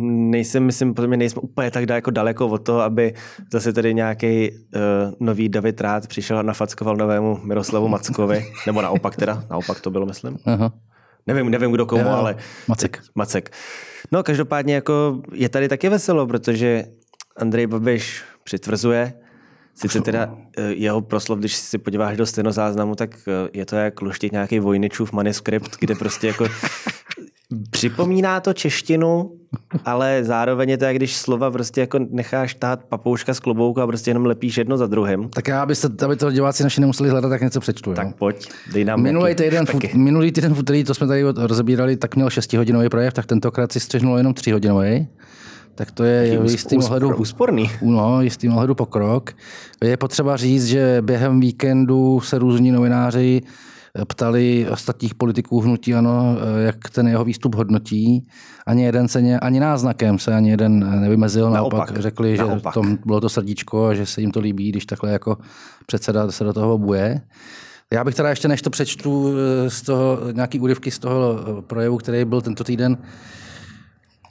nejsem, 0.06 0.64
myslím, 0.64 0.94
podle 0.94 1.08
mě 1.08 1.16
nejsme 1.16 1.40
úplně 1.40 1.70
tak 1.70 1.88
jako 1.88 2.10
daleko 2.10 2.48
od 2.48 2.58
toho, 2.58 2.80
aby 2.80 3.14
zase 3.52 3.72
tady 3.72 3.94
nějaký 3.94 4.50
uh, 4.50 5.12
nový 5.20 5.48
David 5.48 5.80
Rád 5.80 6.06
přišel 6.06 6.38
a 6.38 6.42
nafackoval 6.42 6.96
novému 6.96 7.40
Miroslavu 7.42 7.88
Mackovi. 7.88 8.46
Nebo 8.66 8.82
naopak 8.82 9.16
teda, 9.16 9.44
naopak 9.50 9.80
to 9.80 9.90
bylo, 9.90 10.06
myslím. 10.06 10.38
Aha. 10.44 10.72
Nevím, 11.26 11.50
nevím 11.50 11.72
kdo 11.72 11.86
komu, 11.86 12.02
jo, 12.02 12.08
ale... 12.08 12.36
Macek. 12.68 13.02
Macek. 13.14 13.52
No 14.12 14.22
každopádně 14.22 14.74
jako 14.74 15.22
je 15.32 15.48
tady 15.48 15.68
taky 15.68 15.88
veselo, 15.88 16.26
protože 16.26 16.84
Andrej 17.36 17.66
Babiš 17.66 18.22
přitvrzuje, 18.44 19.12
Sice 19.76 20.00
teda 20.00 20.36
eh, 20.56 20.62
jeho 20.72 21.00
proslov, 21.00 21.38
když 21.38 21.56
si 21.56 21.78
podíváš 21.78 22.16
do 22.16 22.26
stenozáznamu, 22.26 22.94
tak 22.94 23.10
eh, 23.28 23.48
je 23.52 23.66
to 23.66 23.76
jak 23.76 24.02
luštit 24.02 24.32
nějaký 24.32 24.58
vojničův 24.58 25.12
manuskript, 25.12 25.76
kde 25.80 25.94
prostě 25.94 26.26
jako 26.26 26.48
připomíná 27.70 28.40
to 28.40 28.52
češtinu, 28.52 29.32
ale 29.84 30.24
zároveň 30.24 30.68
je 30.68 30.78
to, 30.78 30.84
jak 30.84 30.96
když 30.96 31.16
slova 31.16 31.50
prostě 31.50 31.80
jako 31.80 31.98
necháš 32.10 32.54
tát 32.54 32.84
papouška 32.84 33.34
z 33.34 33.40
klobouku 33.40 33.80
a 33.80 33.86
prostě 33.86 34.10
jenom 34.10 34.26
lepíš 34.26 34.56
jedno 34.58 34.76
za 34.76 34.86
druhým. 34.86 35.28
Tak 35.28 35.48
já, 35.48 35.62
abyste, 35.62 35.88
aby 36.04 36.16
to 36.16 36.32
diváci 36.32 36.62
naši 36.62 36.80
nemuseli 36.80 37.08
hledat, 37.10 37.28
tak 37.28 37.40
něco 37.40 37.60
přečtu. 37.60 37.94
Tak 37.94 38.06
jo? 38.06 38.12
pojď, 38.18 38.48
dej 38.72 38.84
nám 38.84 39.02
minulý 39.02 39.34
týden, 39.34 39.66
fut, 39.66 39.94
minulý 39.94 40.32
týden 40.32 40.54
v 40.54 40.58
úterý, 40.58 40.84
to 40.84 40.94
jsme 40.94 41.06
tady 41.06 41.22
rozebírali, 41.36 41.96
tak 41.96 42.16
měl 42.16 42.30
6 42.30 42.52
hodinový 42.52 42.88
projev, 42.88 43.14
tak 43.14 43.26
tentokrát 43.26 43.72
si 43.72 43.80
střehnul 43.80 44.16
jenom 44.16 44.34
3 44.34 44.52
hodinový. 44.52 45.08
tak 45.76 45.90
to 45.90 46.04
je 46.04 46.40
jistým 46.50 46.82
ohledu, 46.82 47.16
úsporný. 47.16 47.70
No, 47.82 48.22
jistým 48.22 48.52
ohledu 48.52 48.74
pokrok. 48.74 49.32
Je 49.84 49.96
potřeba 49.96 50.36
říct, 50.36 50.66
že 50.66 50.98
během 51.00 51.40
víkendu 51.40 52.20
se 52.20 52.38
různí 52.38 52.70
novináři 52.70 53.42
ptali 54.04 54.66
ostatních 54.70 55.14
politiků 55.14 55.60
hnutí 55.60 55.94
ano, 55.94 56.36
jak 56.64 56.90
ten 56.90 57.08
jeho 57.08 57.24
výstup 57.24 57.54
hodnotí. 57.54 58.28
Ani 58.66 58.84
jeden 58.84 59.08
se 59.08 59.22
ně, 59.22 59.40
ani 59.40 59.60
náznakem 59.60 60.18
se 60.18 60.34
ani 60.34 60.50
jeden 60.50 61.00
nevymezil. 61.00 61.50
Naopak, 61.50 61.78
naopak 61.78 62.02
řekli, 62.02 62.36
naopak. 62.36 62.74
že 62.74 62.80
to 62.80 62.96
bylo 63.06 63.20
to 63.20 63.28
srdíčko 63.28 63.86
a 63.86 63.94
že 63.94 64.06
se 64.06 64.20
jim 64.20 64.30
to 64.30 64.40
líbí, 64.40 64.68
když 64.68 64.86
takhle 64.86 65.12
jako 65.12 65.38
předseda 65.86 66.32
se 66.32 66.44
do 66.44 66.52
toho 66.52 66.78
buje. 66.78 67.20
Já 67.92 68.04
bych 68.04 68.14
teda 68.14 68.30
ještě, 68.30 68.48
než 68.48 68.62
to 68.62 68.70
přečtu 68.70 69.34
z 69.68 69.82
toho, 69.82 70.18
nějaký 70.32 70.60
úryvky 70.60 70.90
z 70.90 70.98
toho 70.98 71.38
projevu, 71.66 71.96
který 71.96 72.24
byl 72.24 72.40
tento 72.40 72.64
týden, 72.64 72.98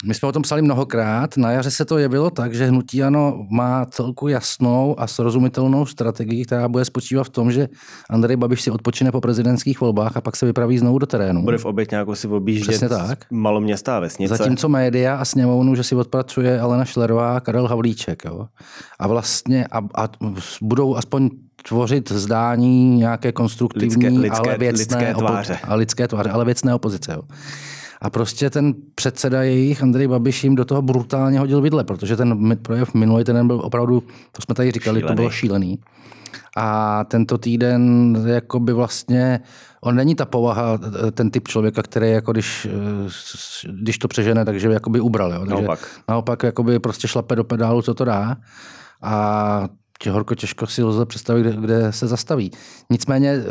my 0.05 0.13
jsme 0.13 0.27
o 0.27 0.31
tom 0.31 0.41
psali 0.41 0.61
mnohokrát. 0.61 1.37
Na 1.37 1.51
jaře 1.51 1.71
se 1.71 1.85
to 1.85 1.97
jevilo 1.97 2.29
tak, 2.29 2.53
že 2.53 2.65
hnutí 2.65 3.03
ano 3.03 3.45
má 3.49 3.85
celku 3.85 4.27
jasnou 4.27 4.99
a 4.99 5.07
srozumitelnou 5.07 5.85
strategii, 5.85 6.45
která 6.45 6.67
bude 6.67 6.85
spočívat 6.85 7.23
v 7.23 7.29
tom, 7.29 7.51
že 7.51 7.67
Andrej 8.09 8.35
Babiš 8.35 8.61
si 8.61 8.71
odpočine 8.71 9.11
po 9.11 9.21
prezidentských 9.21 9.81
volbách 9.81 10.17
a 10.17 10.21
pak 10.21 10.35
se 10.35 10.45
vypraví 10.45 10.77
znovu 10.77 10.99
do 10.99 11.05
terénu. 11.05 11.43
Bude 11.43 11.57
v 11.57 11.91
nějakou 11.91 12.15
si 12.15 12.27
objíždět 12.27 12.89
tak. 12.89 13.25
maloměsta 13.31 13.97
a 13.97 13.99
vesnice. 13.99 14.35
Zatímco 14.35 14.69
média 14.69 15.15
a 15.15 15.25
sněmovnu, 15.25 15.75
že 15.75 15.83
si 15.83 15.95
odpracuje 15.95 16.59
Alena 16.59 16.85
Šlerová 16.85 17.37
a 17.37 17.39
Karel 17.39 17.67
Havlíček. 17.67 18.25
Jo. 18.25 18.47
A 18.99 19.07
vlastně 19.07 19.67
a, 19.71 19.77
a 19.77 20.09
budou 20.61 20.95
aspoň 20.95 21.29
tvořit 21.67 22.11
zdání 22.11 22.97
nějaké 22.97 23.31
konstruktivní, 23.31 24.05
lidské, 24.05 24.09
lidské, 24.09 24.49
ale 24.49 24.57
věcné, 24.57 24.97
lidské 24.97 25.13
tváře. 25.13 25.59
a 25.63 25.75
lidské 25.75 26.07
tváře, 26.07 26.29
ale 26.29 26.45
věcné 26.45 26.75
opozice. 26.75 27.13
Jo. 27.13 27.21
A 28.01 28.09
prostě 28.09 28.49
ten 28.49 28.73
předseda 28.95 29.43
jejich, 29.43 29.83
Andrej 29.83 30.07
Babiš, 30.07 30.43
jim 30.43 30.55
do 30.55 30.65
toho 30.65 30.81
brutálně 30.81 31.39
hodil 31.39 31.61
vidle, 31.61 31.83
protože 31.83 32.17
ten 32.17 32.57
projev 32.57 32.93
minulý 32.93 33.23
ten 33.23 33.47
byl 33.47 33.61
opravdu, 33.63 34.03
to 34.31 34.41
jsme 34.41 34.55
tady 34.55 34.71
říkali, 34.71 34.99
šílený. 34.99 35.07
to 35.07 35.15
bylo 35.15 35.29
šílený. 35.29 35.79
A 36.57 37.03
tento 37.03 37.37
týden 37.37 38.15
jako 38.25 38.59
by 38.59 38.73
vlastně, 38.73 39.39
on 39.81 39.95
není 39.95 40.15
ta 40.15 40.25
povaha, 40.25 40.79
ten 41.11 41.31
typ 41.31 41.47
člověka, 41.47 41.83
který 41.83 42.11
jako 42.11 42.31
když, 42.31 42.67
když 43.81 43.97
to 43.97 44.07
přežene, 44.07 44.45
takže 44.45 44.69
jako 44.69 44.89
by 44.89 44.99
ubral. 44.99 45.33
Jo. 45.33 45.39
Takže 45.39 45.53
naopak. 45.53 45.79
Naopak 46.09 46.43
jako 46.43 46.63
by 46.63 46.79
prostě 46.79 47.07
šlape 47.07 47.35
do 47.35 47.43
pedálu, 47.43 47.81
co 47.81 47.93
to 47.93 48.05
dá. 48.05 48.37
A 49.01 49.69
tě 49.99 50.11
horko 50.11 50.35
těžko 50.35 50.67
si 50.67 50.83
lze 50.83 51.05
představit, 51.05 51.41
kde, 51.41 51.51
kde 51.61 51.91
se 51.91 52.07
zastaví. 52.07 52.51
Nicméně 52.89 53.31
eh, 53.31 53.43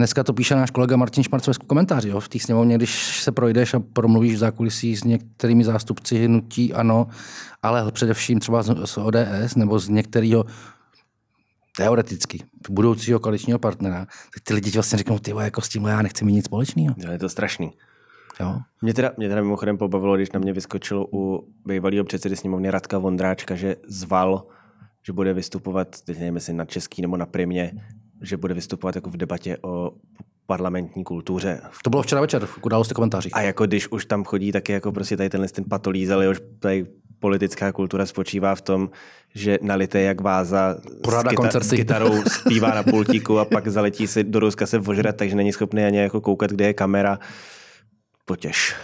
Dneska 0.00 0.24
to 0.24 0.32
píše 0.32 0.54
náš 0.54 0.70
kolega 0.70 0.96
Martin 0.96 1.24
Šmarc 1.24 1.48
v 1.48 1.58
komentáři. 1.58 2.08
Jo. 2.08 2.20
V 2.20 2.28
té 2.28 2.38
sněmovně, 2.38 2.76
když 2.76 3.22
se 3.22 3.32
projdeš 3.32 3.74
a 3.74 3.80
promluvíš 3.80 4.34
v 4.34 4.38
zákulisí 4.38 4.96
s 4.96 5.04
některými 5.04 5.64
zástupci 5.64 6.24
hnutí, 6.24 6.74
ano, 6.74 7.06
ale 7.62 7.92
především 7.92 8.40
třeba 8.40 8.62
z 8.62 8.98
ODS 8.98 9.54
nebo 9.56 9.78
z 9.78 9.88
některého 9.88 10.44
teoreticky 11.76 12.44
budoucího 12.70 13.20
koaličního 13.20 13.58
partnera, 13.58 14.06
tak 14.34 14.42
ty 14.42 14.54
lidi 14.54 14.70
vlastně 14.70 14.98
řeknou, 14.98 15.18
ty 15.18 15.30
jako 15.40 15.60
s 15.60 15.68
tím 15.68 15.84
já 15.84 16.02
nechci 16.02 16.24
mít 16.24 16.32
nic 16.32 16.44
společného. 16.44 16.94
Je 17.12 17.18
to 17.18 17.28
strašný. 17.28 17.72
Jo. 18.40 18.58
Mě 18.82 18.94
teda, 18.94 19.12
mě 19.16 19.28
teda 19.28 19.40
mimochodem 19.40 19.78
pobavilo, 19.78 20.16
když 20.16 20.32
na 20.32 20.40
mě 20.40 20.52
vyskočilo 20.52 21.06
u 21.12 21.48
bývalého 21.66 22.04
předsedy 22.04 22.36
sněmovny 22.36 22.70
Radka 22.70 22.98
Vondráčka, 22.98 23.54
že 23.54 23.76
zval, 23.88 24.46
že 25.02 25.12
bude 25.12 25.32
vystupovat, 25.34 26.00
teď 26.00 26.18
nevím, 26.18 26.34
jestli 26.34 26.52
na 26.52 26.64
český 26.64 27.02
nebo 27.02 27.16
na 27.16 27.26
primě, 27.26 27.72
že 28.22 28.36
bude 28.36 28.54
vystupovat 28.54 28.94
jako 28.94 29.10
v 29.10 29.16
debatě 29.16 29.56
o 29.62 29.92
parlamentní 30.46 31.04
kultuře. 31.04 31.60
To 31.84 31.90
bylo 31.90 32.02
včera 32.02 32.20
večer 32.20 32.46
v 32.46 32.58
události 32.62 32.94
komentářích. 32.94 33.36
A 33.36 33.40
jako 33.40 33.66
když 33.66 33.88
už 33.88 34.06
tam 34.06 34.24
chodí, 34.24 34.52
tak 34.52 34.68
je 34.68 34.74
jako 34.74 34.92
prostě 34.92 35.16
tady 35.16 35.30
tenhle 35.30 35.48
ten 35.48 35.64
patolízel, 35.64 36.22
jehož 36.22 36.40
tady 36.58 36.86
politická 37.18 37.72
kultura 37.72 38.06
spočívá 38.06 38.54
v 38.54 38.60
tom, 38.60 38.90
že 39.34 39.58
nalité 39.62 40.00
jak 40.00 40.20
váza 40.20 40.76
s, 41.04 41.08
kyta- 41.08 41.60
s 41.60 41.70
kytarou 41.70 42.22
zpívá 42.22 42.74
na 42.74 42.82
pultíku 42.82 43.38
a 43.38 43.44
pak 43.44 43.68
zaletí 43.68 44.06
si 44.06 44.24
do 44.24 44.40
Ruska 44.40 44.66
se 44.66 44.78
vožrat, 44.78 45.16
takže 45.16 45.36
není 45.36 45.52
schopný 45.52 45.84
ani 45.84 45.98
jako 45.98 46.20
koukat, 46.20 46.50
kde 46.50 46.66
je 46.66 46.74
kamera. 46.74 47.18
Potěž. 48.24 48.74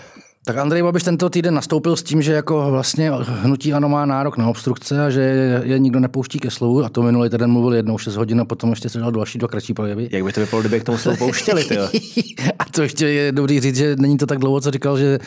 Tak 0.44 0.56
Andrej 0.60 0.82
Babiš 0.82 1.02
tento 1.02 1.30
týden 1.30 1.54
nastoupil 1.54 1.96
s 1.96 2.02
tím, 2.02 2.22
že 2.22 2.32
jako 2.32 2.70
vlastně 2.70 3.10
hnutí 3.10 3.72
ano 3.72 3.88
má 3.88 4.06
nárok 4.06 4.36
na 4.36 4.48
obstrukce 4.48 5.06
a 5.06 5.10
že 5.10 5.20
je 5.64 5.78
nikdo 5.78 6.00
nepouští 6.00 6.38
ke 6.38 6.50
slovu. 6.50 6.84
A 6.84 6.88
to 6.88 7.02
minulý 7.02 7.30
týden 7.30 7.50
mluvil 7.50 7.74
jednou 7.74 7.98
6 7.98 8.16
hodin 8.16 8.40
a 8.40 8.44
potom 8.44 8.70
ještě 8.70 8.88
se 8.88 8.98
dal 8.98 9.12
další 9.12 9.38
dva 9.38 9.48
kratší 9.48 9.74
projevy. 9.74 10.08
Jak 10.12 10.24
by 10.24 10.32
to 10.32 10.40
vypadalo, 10.40 10.62
kdyby 10.62 10.80
k 10.80 10.84
tomu 10.84 10.98
slovu 10.98 11.16
pouštěli? 11.16 11.64
a 12.58 12.64
to 12.64 12.82
ještě 12.82 13.08
je 13.08 13.32
dobrý 13.32 13.60
říct, 13.60 13.76
že 13.76 13.96
není 13.96 14.18
to 14.18 14.26
tak 14.26 14.38
dlouho, 14.38 14.60
co 14.60 14.70
říkal, 14.70 14.98
že 14.98 15.18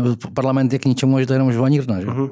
uh, 0.00 0.14
parlament 0.34 0.72
je 0.72 0.78
k 0.78 0.84
ničemu 0.84 1.16
a 1.16 1.20
že 1.20 1.26
to 1.26 1.32
je 1.32 1.34
jenom 1.34 1.52
žvanírna. 1.52 2.00
Že? 2.00 2.06
Uh-huh. 2.06 2.30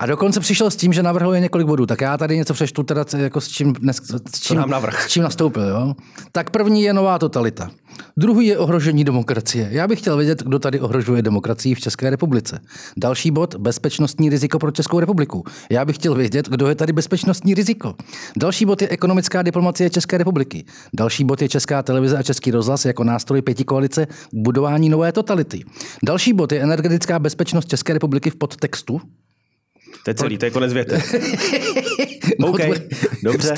A 0.00 0.06
dokonce 0.06 0.40
přišel 0.40 0.70
s 0.70 0.76
tím, 0.76 0.92
že 0.92 1.02
navrhuje 1.02 1.40
několik 1.40 1.66
bodů. 1.66 1.86
Tak 1.86 2.00
já 2.00 2.16
tady 2.16 2.36
něco 2.36 2.54
přečtu, 2.54 2.82
teda 2.82 3.04
jako 3.16 3.40
s 3.40 3.48
čím, 3.48 3.72
dnes, 3.72 3.96
s 4.34 4.40
čím, 4.40 4.64
s 4.98 5.08
čím 5.08 5.22
nastoupil. 5.22 5.62
Jo? 5.62 5.94
Tak 6.32 6.50
první 6.50 6.82
je 6.82 6.92
nová 6.92 7.18
totalita. 7.18 7.70
Druhý 8.16 8.46
je 8.46 8.58
ohrožení 8.58 9.04
demokracie. 9.04 9.68
Já 9.70 9.88
bych 9.88 9.98
chtěl 9.98 10.16
vědět, 10.16 10.42
kdo 10.42 10.58
tady 10.58 10.80
ohrožuje 10.80 11.22
demokracii 11.22 11.74
v 11.74 11.80
České 11.80 12.10
republice. 12.10 12.60
Další 12.96 13.30
bod, 13.30 13.54
bezpečnostní 13.54 14.30
riziko 14.30 14.58
pro 14.58 14.70
Českou 14.70 15.00
republiku. 15.00 15.44
Já 15.70 15.84
bych 15.84 15.96
chtěl 15.96 16.14
vědět, 16.14 16.48
kdo 16.48 16.68
je 16.68 16.74
tady 16.74 16.92
bezpečnostní 16.92 17.54
riziko. 17.54 17.94
Další 18.36 18.64
bod 18.64 18.82
je 18.82 18.88
ekonomická 18.88 19.42
diplomacie 19.42 19.90
České 19.90 20.18
republiky. 20.18 20.64
Další 20.94 21.24
bod 21.24 21.42
je 21.42 21.48
Česká 21.48 21.82
televize 21.82 22.16
a 22.16 22.22
Český 22.22 22.50
rozhlas 22.50 22.84
jako 22.84 23.04
nástroj 23.04 23.42
pěti 23.42 23.64
koalice 23.64 24.06
k 24.06 24.10
budování 24.32 24.88
nové 24.88 25.12
totality. 25.12 25.64
Další 26.04 26.32
bod 26.32 26.52
je 26.52 26.60
energetická 26.62 27.18
bezpečnost 27.18 27.68
České 27.68 27.92
republiky 27.92 28.30
v 28.30 28.36
podtextu. 28.36 29.00
To 30.02 30.10
je 30.10 30.14
celý, 30.14 30.38
to 30.38 30.44
je 30.44 30.50
konec 30.50 30.72
věty. 30.72 30.96
no, 32.38 32.48
OK, 32.52 32.60
dobře. 33.22 33.54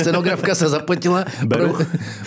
Stenografka 0.00 0.54
se 0.54 0.68
zapotila. 0.68 1.24
Pro, 1.48 1.78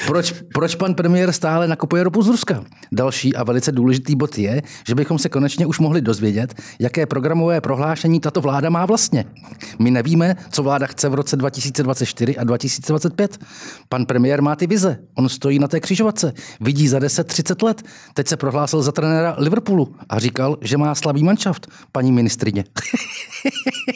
proč, 0.08 0.34
proč 0.54 0.76
pan 0.76 0.94
premiér 0.94 1.32
stále 1.32 1.68
nakupuje 1.68 2.04
ropu 2.04 2.22
z 2.22 2.28
Ruska? 2.28 2.64
Další 2.92 3.36
a 3.36 3.44
velice 3.44 3.72
důležitý 3.72 4.16
bod 4.16 4.38
je, 4.38 4.62
že 4.88 4.96
bychom 4.96 5.20
se 5.20 5.30
konečně 5.30 5.66
už 5.66 5.80
mohli 5.80 6.02
dozvědět, 6.02 6.54
jaké 6.80 7.06
programové 7.06 7.62
prohlášení 7.62 8.20
tato 8.20 8.42
vláda 8.42 8.70
má 8.70 8.86
vlastně. 8.86 9.26
My 9.80 9.92
nevíme, 9.92 10.36
co 10.52 10.64
vláda 10.64 10.88
chce 10.88 11.10
v 11.10 11.14
roce 11.14 11.36
2024 11.36 12.38
a 12.38 12.44
2025. 12.44 13.38
Pan 13.90 14.06
premiér 14.06 14.42
má 14.42 14.56
ty 14.56 14.68
vize. 14.68 14.98
On 15.16 15.30
stojí 15.30 15.60
na 15.60 15.68
té 15.68 15.80
křižovatce. 15.80 16.34
Vidí 16.62 16.88
za 16.88 17.00
10-30 17.00 17.66
let. 17.66 17.82
Teď 18.14 18.28
se 18.28 18.38
prohlásil 18.38 18.82
za 18.82 18.92
trenéra 18.92 19.36
Liverpoolu 19.38 19.96
a 20.10 20.20
říkal, 20.20 20.58
že 20.62 20.78
má 20.78 20.96
slabý 20.96 21.24
manšaft, 21.24 21.68
paní 21.92 22.12
ministrině. 22.12 22.64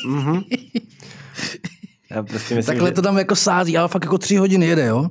mm-hmm. 0.07 0.43
Já 2.11 2.23
prostě 2.23 2.55
myslím, 2.55 2.73
Takhle 2.73 2.89
že... 2.89 2.93
to 2.93 3.01
tam 3.01 3.17
jako 3.17 3.35
sází, 3.35 3.77
ale 3.77 3.87
fakt 3.87 4.03
jako 4.03 4.17
tři 4.17 4.35
hodiny 4.35 4.65
jede, 4.65 4.85
jo? 4.85 5.07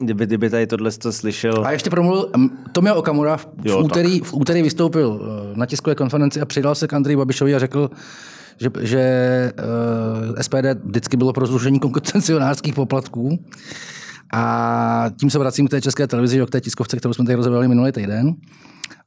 Kdyby, 0.00 0.26
kdyby 0.26 0.50
tady 0.50 0.66
tohle 0.66 0.90
to 0.90 1.12
slyšel. 1.12 1.66
A 1.66 1.72
ještě 1.72 1.90
promluvil, 1.90 2.30
Tomio 2.72 2.94
Okamura 2.94 3.36
v, 3.36 3.48
jo, 3.64 3.80
v, 3.80 3.84
úterý, 3.84 4.20
v 4.20 4.34
úterý 4.34 4.62
vystoupil 4.62 5.20
eh, 5.22 5.58
na 5.58 5.66
tiskové 5.66 5.94
konferenci 5.94 6.40
a 6.40 6.44
přidal 6.44 6.74
se 6.74 6.86
k 6.86 6.92
Andreji 6.92 7.16
Babišovi 7.16 7.54
a 7.54 7.58
řekl, 7.58 7.90
že, 8.58 8.70
že 8.80 9.52
uh, 9.58 10.34
eh, 10.38 10.42
SPD 10.42 10.84
vždycky 10.84 11.16
bylo 11.16 11.32
pro 11.32 11.46
zrušení 11.46 11.80
koncesionářských 11.80 12.74
poplatků. 12.74 13.38
A 14.32 15.10
tím 15.20 15.30
se 15.30 15.38
vracím 15.38 15.66
k 15.66 15.70
té 15.70 15.80
české 15.80 16.06
televizi, 16.06 16.40
k 16.46 16.50
té 16.50 16.60
tiskovce, 16.60 16.96
kterou 16.96 17.14
jsme 17.14 17.24
tady 17.24 17.34
rozebrali 17.34 17.68
minulý 17.68 17.92
týden. 17.92 18.34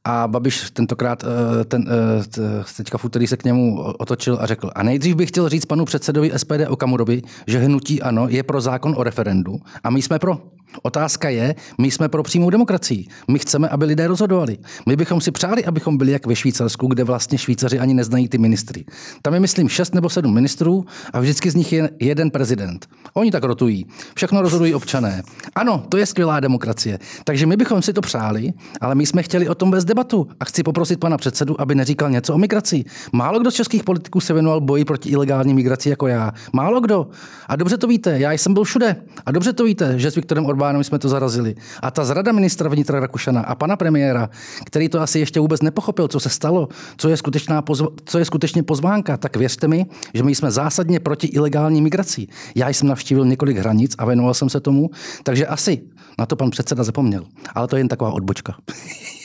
A 0.04 0.28
Babiš 0.28 0.70
tentokrát 0.70 1.24
eh, 1.24 1.64
ten, 1.64 1.88
eh, 2.38 2.64
teďka 2.76 2.98
v 2.98 3.04
úterý 3.04 3.26
se 3.26 3.36
k 3.36 3.44
němu 3.44 3.82
otočil 3.82 4.38
a 4.40 4.46
řekl, 4.46 4.70
a 4.74 4.82
nejdřív 4.82 5.16
bych 5.16 5.28
chtěl 5.28 5.48
říct 5.48 5.64
panu 5.64 5.84
předsedovi 5.84 6.32
SPD 6.36 6.68
Okamurovi, 6.68 7.22
že 7.46 7.58
hnutí 7.58 8.02
ano 8.02 8.28
je 8.28 8.42
pro 8.42 8.60
zákon 8.60 8.94
o 8.98 9.02
referendu 9.02 9.58
a 9.84 9.90
my 9.90 10.02
jsme 10.02 10.18
pro. 10.18 10.38
Otázka 10.82 11.28
je, 11.28 11.54
my 11.78 11.90
jsme 11.90 12.08
pro 12.08 12.22
přímou 12.22 12.50
demokracii. 12.50 13.06
My 13.28 13.38
chceme, 13.38 13.68
aby 13.68 13.84
lidé 13.84 14.06
rozhodovali. 14.06 14.58
My 14.86 14.96
bychom 14.96 15.20
si 15.20 15.30
přáli, 15.30 15.64
abychom 15.64 15.98
byli 15.98 16.12
jak 16.12 16.26
ve 16.26 16.36
Švýcarsku, 16.36 16.86
kde 16.86 17.04
vlastně 17.04 17.38
Švýcaři 17.38 17.78
ani 17.78 17.94
neznají 17.94 18.28
ty 18.28 18.38
ministry. 18.38 18.84
Tam 19.22 19.34
je, 19.34 19.40
myslím, 19.40 19.68
šest 19.68 19.94
nebo 19.94 20.10
sedm 20.10 20.34
ministrů 20.34 20.84
a 21.12 21.20
vždycky 21.20 21.50
z 21.50 21.54
nich 21.54 21.72
je 21.72 21.90
jeden 22.00 22.30
prezident. 22.30 22.86
Oni 23.14 23.30
tak 23.30 23.44
rotují. 23.44 23.86
Všechno 24.14 24.42
rozhodují 24.42 24.74
občané. 24.74 25.22
Ano, 25.54 25.84
to 25.88 25.96
je 25.96 26.06
skvělá 26.06 26.40
demokracie. 26.40 26.98
Takže 27.24 27.46
my 27.46 27.56
bychom 27.56 27.82
si 27.82 27.92
to 27.92 28.00
přáli, 28.00 28.52
ale 28.80 28.94
my 28.94 29.06
jsme 29.06 29.22
chtěli 29.22 29.48
o 29.48 29.54
tom 29.54 29.67
vést 29.70 29.84
debatu 29.84 30.28
a 30.40 30.44
chci 30.44 30.62
poprosit 30.62 31.00
pana 31.00 31.16
předsedu, 31.16 31.60
aby 31.60 31.74
neříkal 31.74 32.10
něco 32.10 32.34
o 32.34 32.38
migraci. 32.38 32.84
Málo 33.12 33.38
kdo 33.38 33.50
z 33.50 33.54
českých 33.54 33.84
politiků 33.84 34.20
se 34.20 34.32
věnoval 34.32 34.60
boji 34.60 34.84
proti 34.84 35.08
ilegální 35.08 35.54
migraci 35.54 35.88
jako 35.88 36.06
já. 36.06 36.32
Málo 36.52 36.80
kdo. 36.80 37.08
A 37.48 37.56
dobře 37.56 37.78
to 37.78 37.86
víte, 37.86 38.18
já 38.18 38.32
jsem 38.32 38.54
byl 38.54 38.64
všude. 38.64 38.96
A 39.26 39.32
dobře 39.32 39.52
to 39.52 39.64
víte, 39.64 39.98
že 39.98 40.10
s 40.10 40.14
Viktorem 40.14 40.46
Orbánem 40.46 40.84
jsme 40.84 40.98
to 40.98 41.08
zarazili. 41.08 41.54
A 41.82 41.90
ta 41.90 42.04
zrada 42.04 42.32
ministra 42.32 42.68
vnitra 42.68 43.00
Rakušana 43.00 43.40
a 43.40 43.54
pana 43.54 43.76
premiéra, 43.76 44.30
který 44.66 44.88
to 44.88 45.00
asi 45.00 45.18
ještě 45.18 45.40
vůbec 45.40 45.62
nepochopil, 45.62 46.08
co 46.08 46.20
se 46.20 46.28
stalo, 46.28 46.68
co 46.96 47.08
je, 47.08 47.16
skutečná 47.16 47.62
pozv- 47.62 47.92
co 48.04 48.18
je 48.18 48.24
skutečně 48.24 48.62
pozvánka, 48.62 49.16
tak 49.16 49.36
věřte 49.36 49.68
mi, 49.68 49.86
že 50.14 50.22
my 50.22 50.34
jsme 50.34 50.50
zásadně 50.50 51.00
proti 51.00 51.26
ilegální 51.26 51.82
migraci. 51.82 52.26
Já 52.54 52.68
jsem 52.68 52.88
navštívil 52.88 53.24
několik 53.24 53.56
hranic 53.56 53.94
a 53.98 54.04
věnoval 54.04 54.34
jsem 54.34 54.48
se 54.48 54.60
tomu, 54.60 54.90
takže 55.22 55.46
asi 55.46 55.82
na 56.18 56.26
to 56.26 56.36
pan 56.36 56.50
předseda 56.50 56.84
zapomněl. 56.84 57.24
Ale 57.54 57.68
to 57.68 57.76
je 57.76 57.80
jen 57.80 57.88
taková 57.88 58.12
odbočka. 58.12 58.54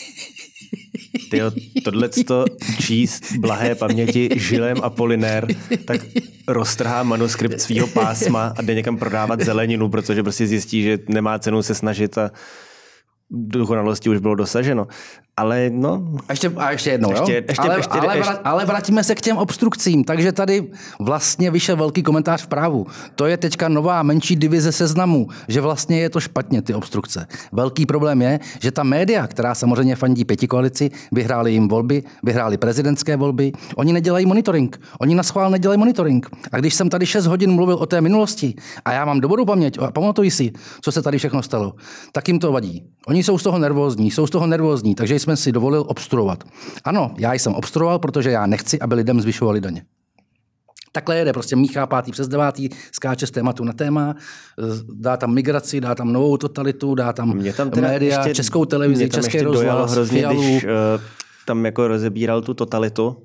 tyjo, 1.31 1.51
tohleto 1.83 2.45
číst 2.79 3.35
blahé 3.35 3.75
paměti 3.75 4.29
Žilem 4.35 4.77
a 4.83 4.89
Polinér, 4.89 5.47
tak 5.85 6.01
roztrhá 6.47 7.03
manuskript 7.03 7.61
svého 7.61 7.87
pásma 7.87 8.53
a 8.57 8.61
jde 8.61 8.75
někam 8.75 8.97
prodávat 8.97 9.41
zeleninu, 9.41 9.89
protože 9.89 10.23
prostě 10.23 10.47
zjistí, 10.47 10.83
že 10.83 10.99
nemá 11.07 11.39
cenu 11.39 11.63
se 11.63 11.75
snažit 11.75 12.17
a 12.17 12.31
dokonalosti 13.29 14.09
už 14.09 14.17
bylo 14.17 14.35
dosaženo. 14.35 14.87
Ale 15.37 15.69
no... 15.69 16.03
A 16.27 16.31
ještě, 16.31 16.51
a 16.57 16.71
ještě 16.71 16.89
jednou, 16.89 17.11
ještě, 17.11 17.33
jo? 17.33 17.41
Ještě, 17.47 17.61
ale, 17.61 17.79
ještě, 17.79 17.99
ale, 17.99 18.17
ještě, 18.17 18.33
ale 18.43 18.65
vrátíme 18.65 19.03
se 19.03 19.15
k 19.15 19.21
těm 19.21 19.37
obstrukcím. 19.37 20.03
Takže 20.03 20.31
tady 20.31 20.67
vlastně 20.99 21.51
vyšel 21.51 21.77
velký 21.77 22.03
komentář 22.03 22.43
v 22.43 22.47
právu. 22.47 22.85
To 23.15 23.25
je 23.25 23.37
teďka 23.37 23.69
nová 23.69 24.03
menší 24.03 24.35
divize 24.35 24.71
seznamu, 24.71 25.27
že 25.47 25.61
vlastně 25.61 25.99
je 25.99 26.09
to 26.09 26.19
špatně, 26.19 26.61
ty 26.61 26.73
obstrukce. 26.73 27.27
Velký 27.51 27.85
problém 27.85 28.21
je, 28.21 28.39
že 28.61 28.71
ta 28.71 28.83
média, 28.83 29.27
která 29.27 29.55
samozřejmě 29.55 29.95
fandí 29.95 30.25
pěti 30.25 30.47
koalici, 30.47 30.91
vyhráli 31.11 31.51
jim 31.51 31.67
volby, 31.67 32.03
vyhráli 32.23 32.57
prezidentské 32.57 33.17
volby, 33.17 33.51
oni 33.75 33.93
nedělají 33.93 34.25
monitoring. 34.25 34.81
Oni 34.99 35.15
na 35.15 35.23
schvál 35.23 35.51
nedělají 35.51 35.79
monitoring. 35.79 36.29
A 36.51 36.57
když 36.57 36.73
jsem 36.73 36.89
tady 36.89 37.05
6 37.05 37.25
hodin 37.25 37.51
mluvil 37.51 37.75
o 37.75 37.85
té 37.85 38.01
minulosti 38.01 38.53
a 38.85 38.91
já 38.91 39.05
mám 39.05 39.21
dobrou 39.21 39.45
paměť, 39.45 39.79
a 39.79 39.91
pamatuji 39.91 40.31
si, 40.31 40.51
co 40.81 40.91
se 40.91 41.01
tady 41.01 41.17
všechno 41.17 41.43
stalo, 41.43 41.73
tak 42.11 42.27
jim 42.27 42.39
to 42.39 42.51
vadí. 42.51 42.83
Oni 43.07 43.23
jsou 43.23 43.37
z 43.37 43.43
toho 43.43 43.57
nervózní, 43.57 44.11
jsou 44.11 44.27
z 44.27 44.29
toho 44.29 44.47
nervózní, 44.47 44.95
takže 44.95 45.22
jsme 45.23 45.37
si 45.37 45.51
dovolil 45.51 45.85
obstruovat. 45.87 46.43
Ano, 46.83 47.13
já 47.17 47.33
jsem 47.33 47.53
obstruoval, 47.53 47.99
protože 47.99 48.31
já 48.31 48.45
nechci, 48.45 48.79
aby 48.79 48.95
lidem 48.95 49.21
zvyšovali 49.21 49.61
daně. 49.61 49.85
Takhle 50.91 51.17
jede, 51.17 51.33
prostě 51.33 51.55
míchá 51.55 51.87
pátý 51.87 52.11
přes 52.11 52.27
devátý, 52.27 52.69
skáče 52.91 53.27
z 53.27 53.31
tématu 53.31 53.63
na 53.63 53.73
téma, 53.73 54.15
dá 54.93 55.17
tam 55.17 55.33
migraci, 55.33 55.81
dá 55.81 55.95
tam 55.95 56.13
novou 56.13 56.37
totalitu, 56.37 56.95
dá 56.95 57.13
tam, 57.13 57.37
mě 57.37 57.53
tam 57.53 57.71
média, 57.81 58.17
ještě, 58.17 58.35
českou 58.35 58.65
televizi, 58.65 59.09
český 59.09 59.41
rozhlas, 59.41 59.91
hrozně, 59.91 60.19
fialu. 60.19 60.41
když 60.41 60.63
uh, 60.63 60.69
tam 61.45 61.65
jako 61.65 61.87
rozebíral 61.87 62.41
tu 62.41 62.53
totalitu 62.53 63.17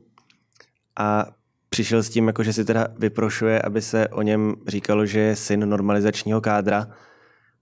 a 0.99 1.27
přišel 1.69 2.03
s 2.03 2.09
tím, 2.09 2.27
jako, 2.27 2.43
že 2.43 2.53
si 2.53 2.65
teda 2.65 2.89
vyprošuje, 2.99 3.63
aby 3.63 3.83
se 3.83 4.09
o 4.09 4.23
něm 4.23 4.55
říkalo, 4.67 5.07
že 5.07 5.21
je 5.21 5.37
syn 5.37 5.69
normalizačního 5.69 6.41
kádra, 6.41 6.87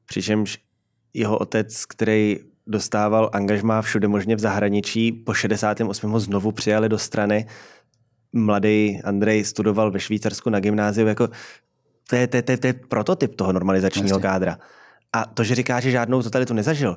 přičemž 0.07 0.59
jeho 1.15 1.39
otec, 1.39 1.85
který 1.87 2.37
dostával 2.67 3.31
angažmá 3.33 3.83
všude 3.83 4.09
možně 4.09 4.37
v 4.37 4.39
zahraničí. 4.39 5.13
Po 5.13 5.35
68. 5.35 6.11
ho 6.11 6.21
znovu 6.21 6.53
přijali 6.53 6.89
do 6.89 6.99
strany. 6.99 7.47
Mladý 8.33 9.01
Andrej 9.05 9.45
studoval 9.45 9.91
ve 9.91 10.01
Švýcarsku 10.01 10.51
na 10.51 10.61
gymnáziu. 10.61 11.07
Jako, 11.07 11.29
to, 12.11 12.17
je, 12.17 12.27
to, 12.27 12.37
je, 12.37 12.43
to 12.43 12.67
je 12.67 12.73
prototyp 12.73 13.35
toho 13.35 13.53
normalizačního 13.53 14.09
Jasně. 14.09 14.23
kádra. 14.23 14.59
A 15.13 15.25
to, 15.25 15.45
že 15.45 15.55
říká, 15.55 15.81
že 15.81 15.91
žádnou 15.91 16.23
totalitu 16.23 16.55
nezažil, 16.55 16.97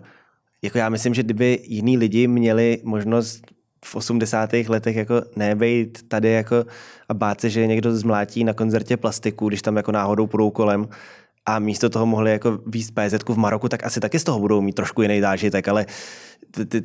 jako 0.62 0.78
já 0.78 0.90
myslím, 0.90 1.14
že 1.14 1.24
kdyby 1.24 1.60
jiní 1.64 1.98
lidi 1.98 2.28
měli 2.28 2.82
možnost 2.84 3.42
v 3.86 3.96
80. 3.96 4.54
letech 4.54 4.96
jako 4.96 5.22
nebejt 5.36 6.08
tady 6.08 6.32
jako 6.32 6.66
a 7.10 7.14
bát 7.14 7.42
se, 7.42 7.50
že 7.50 7.68
někdo 7.68 7.96
zmlátí 7.96 8.44
na 8.44 8.54
koncertě 8.54 8.98
plastiku, 8.98 9.48
když 9.48 9.62
tam 9.62 9.78
jako 9.78 9.92
náhodou 9.92 10.28
půjdou 10.28 10.52
kolem, 10.52 10.88
a 11.46 11.60
místo 11.60 11.90
toho 11.90 12.06
mohli 12.06 12.32
jako 12.32 12.60
víc 12.68 12.92
PZ 12.92 13.14
v 13.30 13.38
Maroku, 13.38 13.70
tak 13.70 13.86
asi 13.86 14.00
taky 14.00 14.20
z 14.20 14.24
toho 14.24 14.40
budou 14.40 14.62
mít 14.62 14.76
trošku 14.76 15.02
jiný 15.02 15.22
zážitek, 15.22 15.68
ale 15.68 15.86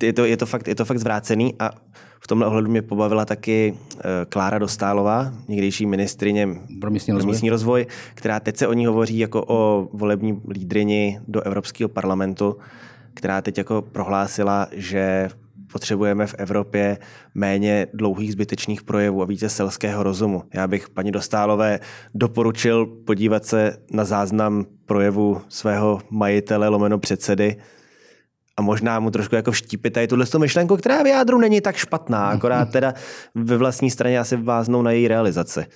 je 0.03 0.13
to, 0.13 0.25
je 0.25 0.37
to, 0.37 0.47
fakt, 0.47 0.69
je 0.69 0.75
to 0.75 0.85
fakt 0.85 0.99
zvrácený 0.99 1.55
a 1.59 1.71
v 2.21 2.27
tomhle 2.27 2.47
ohledu 2.47 2.71
mě 2.71 2.83
pobavila 2.83 3.25
taky 3.25 3.75
eh, 3.99 4.03
Klára 4.29 4.59
Dostálová, 4.59 5.33
někdejší 5.49 5.87
ministrině 5.87 6.49
pro 6.81 6.91
místní 6.91 7.13
rozvoj. 7.15 7.33
místní 7.33 7.51
rozvoj, 7.51 7.87
která 8.15 8.41
teď 8.41 8.57
se 8.57 8.67
o 8.67 8.73
ní 8.73 8.87
hovoří 8.87 9.19
jako 9.19 9.45
o 9.49 9.89
volební 9.93 10.41
lídrini 10.49 11.21
do 11.29 11.43
Evropského 11.43 11.89
parlamentu, 11.89 12.57
která 13.15 13.43
teď 13.43 13.59
jako 13.59 13.83
prohlásila, 13.83 14.69
že 14.73 15.29
potřebujeme 15.75 16.26
v 16.26 16.35
Evropě 16.38 16.99
méně 17.35 17.87
dlouhých 17.95 18.33
zbytečných 18.33 18.83
projevů 18.83 19.23
a 19.23 19.25
více 19.25 19.49
selského 19.49 20.02
rozumu. 20.02 20.43
Já 20.54 20.66
bych 20.66 20.88
paní 20.88 21.12
Dostálové 21.12 21.81
doporučil 22.14 22.87
podívat 22.87 23.45
se 23.45 23.76
na 23.90 24.04
záznam 24.04 24.64
projevu 24.87 25.40
svého 25.49 26.00
majitele 26.11 26.69
lomeno 26.69 26.99
předsedy 26.99 27.57
a 28.57 28.62
možná 28.62 29.01
mu 29.01 29.11
trošku 29.11 29.35
jako 29.35 29.53
vštípit 29.53 29.90
tady 29.90 30.07
tuhle 30.07 30.27
myšlenku, 30.38 30.77
která 30.77 31.03
v 31.03 31.07
jádru 31.07 31.38
není 31.38 31.61
tak 31.61 31.77
špatná, 31.77 32.29
akorát 32.29 32.70
teda 32.70 32.94
ve 33.35 33.57
vlastní 33.57 33.90
straně 33.90 34.18
asi 34.18 34.37
váznou 34.37 34.83
na 34.83 34.90
její 34.90 35.09
realizaci. 35.09 35.66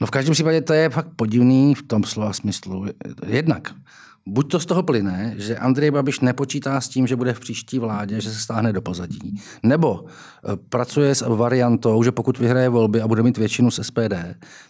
No 0.00 0.06
v 0.06 0.10
každém 0.10 0.32
případě 0.32 0.60
to 0.60 0.72
je 0.72 0.90
fakt 0.90 1.08
podivný 1.16 1.74
v 1.74 1.82
tom 1.82 2.04
slova 2.04 2.32
smyslu. 2.32 2.86
Jednak 3.26 3.74
buď 4.26 4.50
to 4.50 4.60
z 4.60 4.66
toho 4.66 4.82
plyne, 4.82 5.34
že 5.36 5.56
Andrej 5.56 5.90
Babiš 5.90 6.20
nepočítá 6.20 6.80
s 6.80 6.88
tím, 6.88 7.06
že 7.06 7.16
bude 7.16 7.32
v 7.32 7.40
příští 7.40 7.78
vládě, 7.78 8.20
že 8.20 8.30
se 8.30 8.40
stáhne 8.40 8.72
do 8.72 8.82
pozadí, 8.82 9.40
nebo 9.62 10.04
e, 10.04 10.56
pracuje 10.56 11.14
s 11.14 11.28
variantou, 11.28 12.02
že 12.02 12.12
pokud 12.12 12.38
vyhraje 12.38 12.68
volby 12.68 13.00
a 13.00 13.08
bude 13.08 13.22
mít 13.22 13.38
většinu 13.38 13.70
z 13.70 13.80
SPD, 13.82 14.14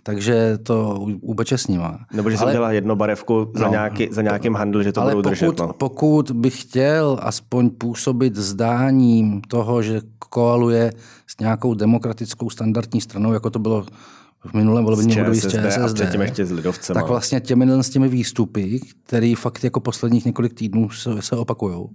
takže 0.03 0.59
to 0.63 0.99
ubeče 1.21 1.59
s 1.59 1.67
nima. 1.67 1.99
Nebo 2.13 2.31
že 2.31 2.39
se 2.39 2.45
udělá 2.45 2.73
jedno 2.73 2.97
barevku 2.97 3.53
za, 3.55 3.65
no, 3.65 3.71
nějaký, 3.71 4.09
za 4.11 4.23
nějakým 4.23 4.55
handl, 4.55 4.83
že 4.83 4.93
to 4.93 5.01
ale 5.01 5.15
budou 5.15 5.31
pokud, 5.31 5.31
držet. 5.31 5.59
No. 5.59 5.73
pokud 5.73 6.31
by 6.31 6.51
chtěl 6.51 7.19
aspoň 7.23 7.71
působit 7.71 8.37
zdáním 8.37 9.41
toho, 9.41 9.83
že 9.83 10.01
koaluje 10.19 10.93
s 11.27 11.39
nějakou 11.41 11.75
demokratickou 11.75 12.51
standardní 12.51 13.01
stranou, 13.01 13.33
jako 13.33 13.51
to 13.51 13.59
bylo 13.59 13.87
v 14.45 14.55
minulém 14.55 14.85
volebním 14.85 15.21
období 15.21 15.41
z 15.41 15.49
ČSSD, 15.49 15.81
a 15.81 15.95
předtím 15.95 16.21
ještě 16.21 16.47
s 16.47 16.53
lidovcem. 16.53 16.95
Tak 16.95 17.09
vlastně 17.09 17.41
těmi, 17.41 17.85
s 17.85 17.91
těmi 17.91 18.09
výstupy, 18.09 18.81
které 19.07 19.35
fakt 19.39 19.65
jako 19.65 19.81
posledních 19.81 20.25
několik 20.25 20.55
týdnů 20.55 20.91
se, 20.91 21.23
se 21.23 21.37
opakují, 21.37 21.87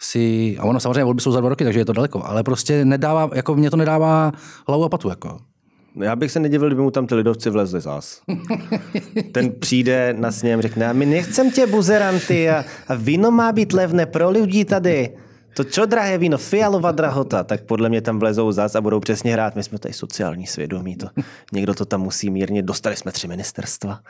si, 0.00 0.56
a 0.58 0.64
ono 0.64 0.80
samozřejmě 0.80 1.04
volby 1.04 1.20
jsou 1.20 1.32
za 1.32 1.40
dva 1.40 1.48
roky, 1.48 1.64
takže 1.64 1.80
je 1.80 1.84
to 1.84 1.92
daleko, 1.92 2.22
ale 2.24 2.42
prostě 2.42 2.84
nedává, 2.84 3.30
jako 3.34 3.54
mě 3.54 3.70
to 3.70 3.76
nedává 3.76 4.32
hlavu 4.68 4.84
a 4.84 4.88
patu. 4.88 5.08
Jako. 5.08 5.38
Já 5.96 6.16
bych 6.16 6.30
se 6.30 6.40
nedivil, 6.40 6.68
kdyby 6.68 6.82
mu 6.82 6.90
tam 6.90 7.06
ty 7.06 7.14
lidovci 7.14 7.50
vlezli 7.50 7.80
zás. 7.80 8.20
Ten 9.32 9.52
přijde 9.52 10.14
na 10.18 10.32
sněm, 10.32 10.62
řekne, 10.62 10.88
a 10.88 10.92
my 10.92 11.06
nechcem 11.06 11.50
tě 11.50 11.66
buzeranty 11.66 12.50
a, 12.50 12.64
a 12.88 12.94
víno 12.94 13.30
má 13.30 13.52
být 13.52 13.72
levné 13.72 14.06
pro 14.06 14.30
lidi 14.30 14.64
tady. 14.64 15.10
To 15.54 15.64
čo 15.64 15.86
drahé 15.86 16.18
víno, 16.18 16.38
fialová 16.38 16.92
drahota, 16.92 17.44
tak 17.44 17.62
podle 17.62 17.88
mě 17.88 18.00
tam 18.00 18.18
vlezou 18.18 18.52
zas 18.52 18.74
a 18.74 18.80
budou 18.80 19.00
přesně 19.00 19.32
hrát. 19.32 19.56
My 19.56 19.62
jsme 19.62 19.78
tady 19.78 19.94
sociální 19.94 20.46
svědomí, 20.46 20.96
to, 20.96 21.06
někdo 21.52 21.74
to 21.74 21.84
tam 21.84 22.00
musí 22.00 22.30
mírně, 22.30 22.62
dostali 22.62 22.96
jsme 22.96 23.12
tři 23.12 23.28
ministerstva. 23.28 24.00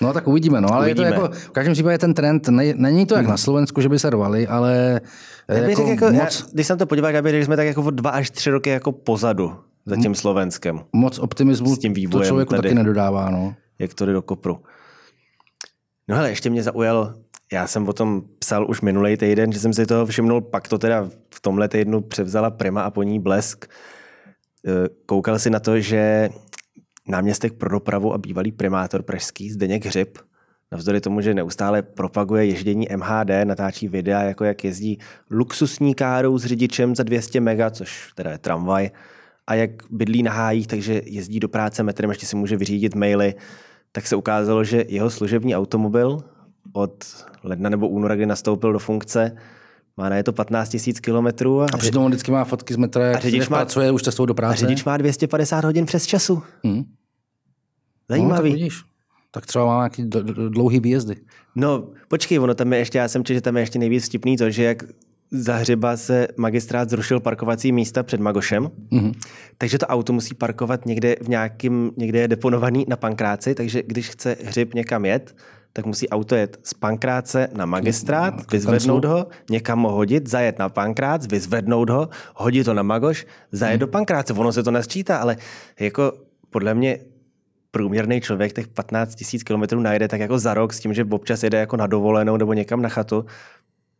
No 0.00 0.12
tak 0.12 0.28
uvidíme, 0.28 0.60
no, 0.60 0.72
ale 0.72 0.86
uvidíme. 0.86 1.08
je 1.08 1.12
to 1.12 1.22
jako, 1.22 1.34
v 1.34 1.50
každém 1.50 1.72
případě 1.72 1.98
ten 1.98 2.14
trend, 2.14 2.48
ne, 2.48 2.74
není 2.76 3.06
to 3.06 3.14
jak 3.14 3.24
hmm. 3.24 3.30
na 3.30 3.36
Slovensku, 3.36 3.80
že 3.80 3.88
by 3.88 3.98
se 3.98 4.10
rvali, 4.10 4.46
ale 4.46 5.00
jako, 5.48 5.88
jako 5.88 6.04
moc... 6.04 6.14
já, 6.14 6.28
když 6.52 6.66
jsem 6.66 6.78
to 6.78 6.86
podíval, 6.86 7.14
já 7.14 7.22
bych 7.22 7.32
řekl, 7.32 7.44
jsme 7.44 7.56
tak 7.56 7.66
jako 7.66 7.82
o 7.82 7.90
dva 7.90 8.10
až 8.10 8.30
tři 8.30 8.50
roky 8.50 8.70
jako 8.70 8.92
pozadu 8.92 9.56
za 9.86 9.96
tím 9.96 10.14
Slovenskem. 10.14 10.80
Moc 10.92 11.18
optimismu 11.18 11.76
s 11.76 11.78
tím 11.78 11.94
vývojem 11.94 12.24
to 12.24 12.28
člověku 12.28 12.50
tady, 12.50 12.62
taky 12.62 12.74
nedodává, 12.74 13.30
no. 13.30 13.54
Jak 13.78 13.94
to 13.94 14.06
jde 14.06 14.12
do 14.12 14.22
kopru. 14.22 14.60
No 16.08 16.16
hele, 16.16 16.30
ještě 16.30 16.50
mě 16.50 16.62
zaujalo, 16.62 17.14
já 17.52 17.66
jsem 17.66 17.88
o 17.88 17.92
tom 17.92 18.22
psal 18.38 18.70
už 18.70 18.80
minulý 18.80 19.16
týden, 19.16 19.52
že 19.52 19.60
jsem 19.60 19.72
si 19.72 19.86
toho 19.86 20.06
všimnul, 20.06 20.40
pak 20.40 20.68
to 20.68 20.78
teda 20.78 21.08
v 21.34 21.40
tomhle 21.40 21.68
týdnu 21.68 22.00
převzala 22.00 22.50
Prima 22.50 22.82
a 22.82 22.90
po 22.90 23.02
ní 23.02 23.20
Blesk. 23.20 23.64
E, 23.64 23.68
koukal 25.06 25.38
si 25.38 25.50
na 25.50 25.60
to, 25.60 25.80
že 25.80 26.30
náměstek 27.08 27.52
pro 27.52 27.70
dopravu 27.70 28.14
a 28.14 28.18
bývalý 28.18 28.52
primátor 28.52 29.02
pražský 29.02 29.50
Zdeněk 29.50 29.86
Hřib, 29.86 30.18
navzdory 30.72 31.00
tomu, 31.00 31.20
že 31.20 31.34
neustále 31.34 31.82
propaguje 31.82 32.44
ježdění 32.44 32.86
MHD, 32.96 33.30
natáčí 33.44 33.88
videa, 33.88 34.22
jako 34.22 34.44
jak 34.44 34.64
jezdí 34.64 34.98
luxusní 35.30 35.94
károu 35.94 36.38
s 36.38 36.44
řidičem 36.44 36.96
za 36.96 37.02
200 37.02 37.40
mega, 37.40 37.70
což 37.70 38.12
teda 38.14 38.30
je 38.30 38.38
tramvaj, 38.38 38.90
a 39.46 39.54
jak 39.54 39.70
bydlí 39.90 40.22
na 40.22 40.32
hájích, 40.32 40.66
takže 40.66 41.02
jezdí 41.04 41.40
do 41.40 41.48
práce 41.48 41.82
metrem, 41.82 42.10
ještě 42.10 42.26
si 42.26 42.36
může 42.36 42.56
vyřídit 42.56 42.94
maily, 42.94 43.34
tak 43.92 44.06
se 44.06 44.16
ukázalo, 44.16 44.64
že 44.64 44.84
jeho 44.88 45.10
služební 45.10 45.56
automobil 45.56 46.18
od 46.72 47.04
ledna 47.42 47.70
nebo 47.70 47.88
února, 47.88 48.14
kdy 48.14 48.26
nastoupil 48.26 48.72
do 48.72 48.78
funkce, 48.78 49.36
má 49.96 50.08
na 50.08 50.16
je 50.16 50.24
to 50.24 50.32
15 50.32 50.76
000 50.86 50.98
kilometrů. 51.00 51.60
A, 51.60 51.66
a 51.72 51.76
přitom 51.76 52.04
on 52.04 52.10
vždycky 52.10 52.30
má 52.30 52.44
fotky 52.44 52.74
z 52.74 52.76
metra, 52.76 53.06
jak, 53.06 53.20
řidič 53.20 53.48
má, 53.48 53.56
pracuje 53.56 53.90
už 53.90 54.02
cestou 54.02 54.26
do 54.26 54.34
práce. 54.34 54.52
A 54.52 54.56
řidič 54.56 54.84
má 54.84 54.96
250 54.96 55.64
hodin 55.64 55.86
přes 55.86 56.06
času. 56.06 56.42
Hmm. 56.64 56.84
Zajímavý. 58.08 58.50
No, 58.50 58.54
tak 58.54 58.60
vidíš. 58.60 58.84
Tak 59.30 59.46
třeba 59.46 59.66
má 59.66 59.76
nějaký 59.76 60.04
dlouhý 60.48 60.80
výjezdy. 60.80 61.16
No, 61.56 61.88
počkej, 62.08 62.38
ono 62.38 62.54
tam 62.54 62.72
je 62.72 62.78
ještě, 62.78 62.98
já 62.98 63.08
jsem 63.08 63.24
četl, 63.24 63.36
že 63.36 63.40
tam 63.40 63.56
je 63.56 63.62
ještě 63.62 63.78
nejvíc 63.78 64.06
vtipný 64.06 64.36
to, 64.36 64.50
že 64.50 64.62
jak 64.62 64.82
za 65.30 65.56
hřeba 65.56 65.96
se 65.96 66.28
magistrát 66.36 66.90
zrušil 66.90 67.20
parkovací 67.20 67.72
místa 67.72 68.02
před 68.02 68.20
Magošem, 68.20 68.70
mm-hmm. 68.92 69.12
takže 69.58 69.78
to 69.78 69.86
auto 69.86 70.12
musí 70.12 70.34
parkovat 70.34 70.86
někde 70.86 71.16
v 71.20 71.28
nějakým, 71.28 71.90
někde 71.96 72.18
je 72.18 72.28
deponovaný 72.28 72.84
na 72.88 72.96
pankráci, 72.96 73.54
takže 73.54 73.82
když 73.86 74.08
chce 74.08 74.36
hřib 74.44 74.74
někam 74.74 75.04
jet, 75.04 75.36
tak 75.76 75.86
musí 75.86 76.08
auto 76.08 76.34
jet 76.34 76.56
z 76.62 76.74
Pankráce 76.74 77.48
na 77.52 77.66
magistrát, 77.66 78.36
no, 78.36 78.42
vyzvednout 78.52 79.04
ho, 79.04 79.26
někam 79.50 79.82
ho 79.82 79.92
hodit, 79.92 80.28
zajet 80.28 80.58
na 80.58 80.68
Pankrác, 80.68 81.26
vyzvednout 81.26 81.90
ho, 81.90 82.08
hodit 82.34 82.64
to 82.64 82.74
na 82.74 82.82
Magoš, 82.82 83.26
zajet 83.52 83.72
hmm. 83.72 83.80
do 83.80 83.86
Pankráce. 83.86 84.32
Ono 84.32 84.52
se 84.52 84.62
to 84.62 84.70
nesčítá, 84.70 85.18
ale 85.18 85.36
jako 85.80 86.12
podle 86.50 86.74
mě 86.74 86.98
průměrný 87.70 88.20
člověk 88.20 88.52
těch 88.52 88.68
15 88.68 89.16
000 89.32 89.42
kilometrů 89.44 89.80
najde 89.80 90.08
tak 90.08 90.20
jako 90.20 90.38
za 90.38 90.54
rok 90.54 90.72
s 90.72 90.80
tím, 90.80 90.94
že 90.94 91.04
občas 91.10 91.42
jede 91.42 91.58
jako 91.58 91.76
na 91.76 91.86
dovolenou 91.86 92.36
nebo 92.36 92.52
někam 92.52 92.82
na 92.82 92.88
chatu, 92.88 93.26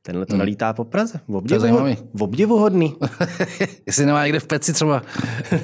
Tenhle 0.06 0.26
to 0.26 0.32
hmm. 0.32 0.38
nalítá 0.38 0.72
po 0.72 0.84
Praze. 0.84 1.20
V, 1.28 1.36
obdivu, 1.36 1.78
v 2.14 2.22
obdivuhodný. 2.22 2.96
Jestli 3.86 4.06
nemá 4.06 4.22
někde 4.22 4.40
v 4.40 4.46
peci 4.46 4.72
třeba. 4.72 5.02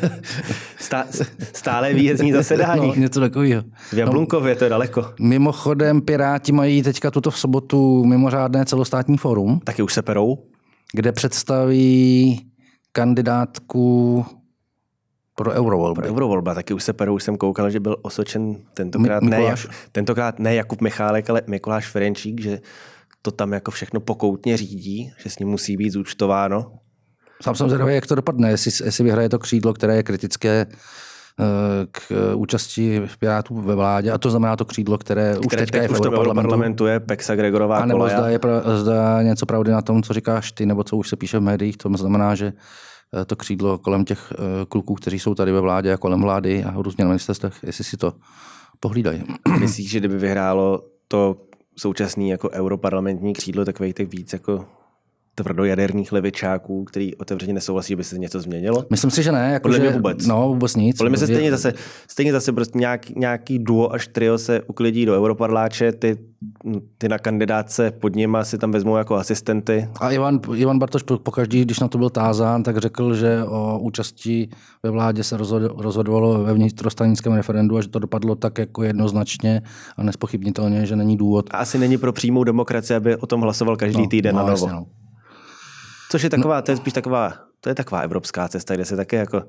Stá, 0.78 1.06
stále 1.52 1.94
výjezdní 1.94 2.32
zasedání. 2.32 2.88
No, 2.88 2.94
něco 2.94 3.20
takového. 3.20 3.62
V 3.92 3.98
Jablunkově, 3.98 4.54
no, 4.54 4.58
to 4.58 4.64
je 4.64 4.70
daleko. 4.70 5.14
Mimochodem, 5.20 6.00
Piráti 6.00 6.52
mají 6.52 6.82
teďka 6.82 7.10
tuto 7.10 7.30
v 7.30 7.38
sobotu 7.38 8.04
mimořádné 8.04 8.64
celostátní 8.64 9.16
fórum. 9.16 9.60
Taky 9.64 9.82
už 9.82 9.94
se 9.94 10.02
perou. 10.02 10.38
Kde 10.92 11.12
představí 11.12 12.40
kandidátku 12.92 14.24
pro 15.34 15.52
eurovolby. 15.52 16.02
Pro 16.02 16.10
eurovolba, 16.10 16.54
taky 16.54 16.74
už 16.74 16.84
se 16.84 16.92
perou, 16.92 17.14
už 17.14 17.22
jsem 17.22 17.36
koukal, 17.36 17.70
že 17.70 17.80
byl 17.80 17.96
osočen 18.02 18.56
tentokrát, 18.74 19.22
ne, 19.22 19.54
tentokrát 19.92 20.38
ne 20.38 20.54
Jakub 20.54 20.80
Michálek, 20.80 21.30
ale 21.30 21.42
Mikuláš 21.46 21.88
Ferenčík, 21.88 22.40
že 22.40 22.58
to 23.22 23.30
tam 23.30 23.52
jako 23.52 23.70
všechno 23.70 24.00
pokoutně 24.00 24.56
řídí, 24.56 25.12
že 25.18 25.30
s 25.30 25.38
ním 25.38 25.48
musí 25.48 25.76
být 25.76 25.90
zúčtováno. 25.90 26.72
Sám 27.42 27.54
jsem 27.54 27.68
zvědavý, 27.68 27.94
jak 27.94 28.06
to 28.06 28.14
dopadne, 28.14 28.50
jestli, 28.50 28.86
jestli 28.86 29.04
vyhraje 29.04 29.28
to 29.28 29.38
křídlo, 29.38 29.74
které 29.74 29.96
je 29.96 30.02
kritické 30.02 30.66
eh, 30.66 31.44
k 31.90 32.12
účasti 32.34 33.02
Pirátů 33.18 33.60
ve 33.60 33.74
vládě, 33.74 34.10
a 34.10 34.18
to 34.18 34.30
znamená 34.30 34.56
to 34.56 34.64
křídlo, 34.64 34.98
které, 34.98 35.22
které 35.22 35.38
už 35.38 35.56
teďka 35.56 35.78
teď 35.78 35.90
je 35.90 35.96
v 35.96 36.00
Europarlamentu. 36.00 36.48
parlamentu 36.48 36.86
je 36.86 37.00
Pexa 37.00 37.34
Gregorová 37.34 37.78
A 37.78 37.86
nebo 37.86 38.08
zda 38.08 38.28
je 38.28 38.40
zda 38.74 39.22
něco 39.22 39.46
pravdy 39.46 39.70
na 39.70 39.82
tom, 39.82 40.02
co 40.02 40.12
říkáš 40.12 40.52
ty, 40.52 40.66
nebo 40.66 40.84
co 40.84 40.96
už 40.96 41.08
se 41.08 41.16
píše 41.16 41.38
v 41.38 41.42
médiích, 41.42 41.76
to 41.76 41.90
znamená, 41.94 42.34
že 42.34 42.52
eh, 43.20 43.24
to 43.24 43.36
křídlo 43.36 43.78
kolem 43.78 44.04
těch 44.04 44.32
eh, 44.32 44.66
kluků, 44.68 44.94
kteří 44.94 45.18
jsou 45.18 45.34
tady 45.34 45.52
ve 45.52 45.60
vládě 45.60 45.92
a 45.92 45.96
kolem 45.96 46.20
vlády 46.22 46.64
a 46.64 46.74
různě 46.76 47.04
na 47.04 47.08
ministerstvech, 47.08 47.54
jestli 47.62 47.84
si 47.84 47.96
to 47.96 48.12
pohlídají. 48.80 49.24
Myslíš, 49.58 49.90
že 49.90 49.98
kdyby 49.98 50.18
vyhrálo 50.18 50.84
to 51.08 51.36
současný 51.76 52.28
jako 52.28 52.50
europarlamentní 52.50 53.32
křídlo 53.32 53.64
takových 53.64 53.94
těch 53.94 54.08
víc 54.08 54.32
jako 54.32 54.66
tvrdojaderných 55.34 56.12
levičáků, 56.12 56.84
který 56.84 57.16
otevřeně 57.16 57.52
nesouhlasí, 57.52 57.94
aby 57.94 58.04
se 58.04 58.18
něco 58.18 58.40
změnilo? 58.40 58.84
Myslím 58.90 59.10
si, 59.10 59.22
že 59.22 59.32
ne. 59.32 59.52
Jako 59.52 59.62
Podle 59.62 59.76
že, 59.76 59.82
mě 59.82 59.92
vůbec. 59.92 60.26
No, 60.26 60.48
vůbec 60.48 60.76
nic. 60.76 60.96
Podle 60.96 61.10
mě 61.10 61.18
se 61.18 61.26
stejně 61.26 61.50
zase, 61.50 61.74
stejně 62.08 62.32
zase 62.32 62.52
prostě 62.52 62.78
nějak, 62.78 63.10
nějaký 63.10 63.58
duo 63.58 63.92
až 63.92 64.06
trio 64.06 64.38
se 64.38 64.62
uklidí 64.62 65.06
do 65.06 65.16
europarláče, 65.16 65.92
ty, 65.92 66.18
ty 66.98 67.08
na 67.08 67.18
kandidáce 67.18 67.90
pod 67.90 68.16
nima 68.16 68.44
si 68.44 68.58
tam 68.58 68.70
vezmou 68.70 68.96
jako 68.96 69.14
asistenty. 69.14 69.88
A 70.00 70.10
Ivan, 70.10 70.40
Ivan 70.54 70.78
Bartoš 70.78 71.02
pokaždý, 71.02 71.64
když 71.64 71.80
na 71.80 71.88
to 71.88 71.98
byl 71.98 72.10
tázán, 72.10 72.62
tak 72.62 72.78
řekl, 72.78 73.14
že 73.14 73.44
o 73.44 73.78
účasti 73.78 74.48
ve 74.82 74.90
vládě 74.90 75.24
se 75.24 75.36
rozhodovalo 75.76 76.44
ve 76.44 76.54
vnitrostanickém 76.54 77.32
referendu 77.32 77.76
a 77.76 77.82
že 77.82 77.88
to 77.88 77.98
dopadlo 77.98 78.34
tak 78.34 78.58
jako 78.58 78.82
jednoznačně 78.82 79.62
a 79.96 80.02
nespochybnitelně, 80.02 80.86
že 80.86 80.96
není 80.96 81.16
důvod. 81.16 81.46
A 81.50 81.56
asi 81.56 81.78
není 81.78 81.98
pro 81.98 82.12
přímou 82.12 82.44
demokracii, 82.44 82.96
aby 82.96 83.16
o 83.16 83.26
tom 83.26 83.40
hlasoval 83.40 83.76
každý 83.76 84.02
no, 84.02 84.08
týden 84.08 84.34
no, 84.34 84.42
na 84.42 84.50
novo. 84.50 84.66
Jasně, 84.66 84.72
no. 84.72 84.86
Což 86.12 86.22
je 86.22 86.30
taková, 86.30 86.56
no. 86.56 86.62
to 86.62 86.70
je 86.70 86.76
spíš 86.76 86.92
taková, 86.92 87.32
to 87.60 87.68
je 87.68 87.74
taková 87.74 88.00
evropská 88.00 88.48
cesta, 88.48 88.74
kde 88.74 88.84
se 88.84 88.96
také 88.96 89.16
jako 89.16 89.42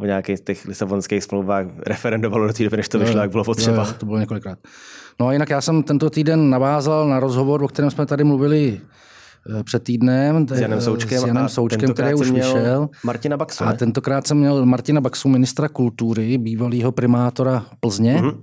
o 0.00 0.04
nějakých 0.04 0.40
těch 0.40 0.64
lisabonských 0.64 1.24
smlouvách 1.24 1.66
referendovalo 1.86 2.46
do 2.46 2.52
té 2.52 2.64
doby, 2.64 2.76
než 2.76 2.88
to 2.88 2.98
vyšlo, 2.98 3.20
jak 3.20 3.30
bylo 3.30 3.44
potřeba. 3.44 3.86
Jo, 3.88 3.94
to 3.98 4.06
bylo 4.06 4.18
několikrát. 4.18 4.58
No 5.20 5.26
a 5.26 5.32
jinak 5.32 5.50
já 5.50 5.60
jsem 5.60 5.82
tento 5.82 6.10
týden 6.10 6.50
navázal 6.50 7.08
na 7.08 7.20
rozhovor, 7.20 7.62
o 7.62 7.68
kterém 7.68 7.90
jsme 7.90 8.06
tady 8.06 8.24
mluvili 8.24 8.80
eh, 9.60 9.64
před 9.64 9.82
týdnem 9.82 10.48
s 10.48 10.60
Janem 10.60 10.80
Součkem, 10.80 11.18
s 11.18 11.26
Janem 11.26 11.48
Součkem 11.48 11.94
který 11.94 12.14
už 12.14 12.30
vyšel. 12.30 12.88
Martina 13.04 13.36
Baxu. 13.36 13.64
A 13.64 13.72
tentokrát 13.72 14.26
jsem 14.26 14.38
měl 14.38 14.66
Martina 14.66 15.00
Baxu, 15.00 15.28
ministra 15.28 15.68
kultury, 15.68 16.38
bývalého 16.38 16.92
primátora 16.92 17.66
Plzně. 17.80 18.16
Mm-hmm. 18.16 18.38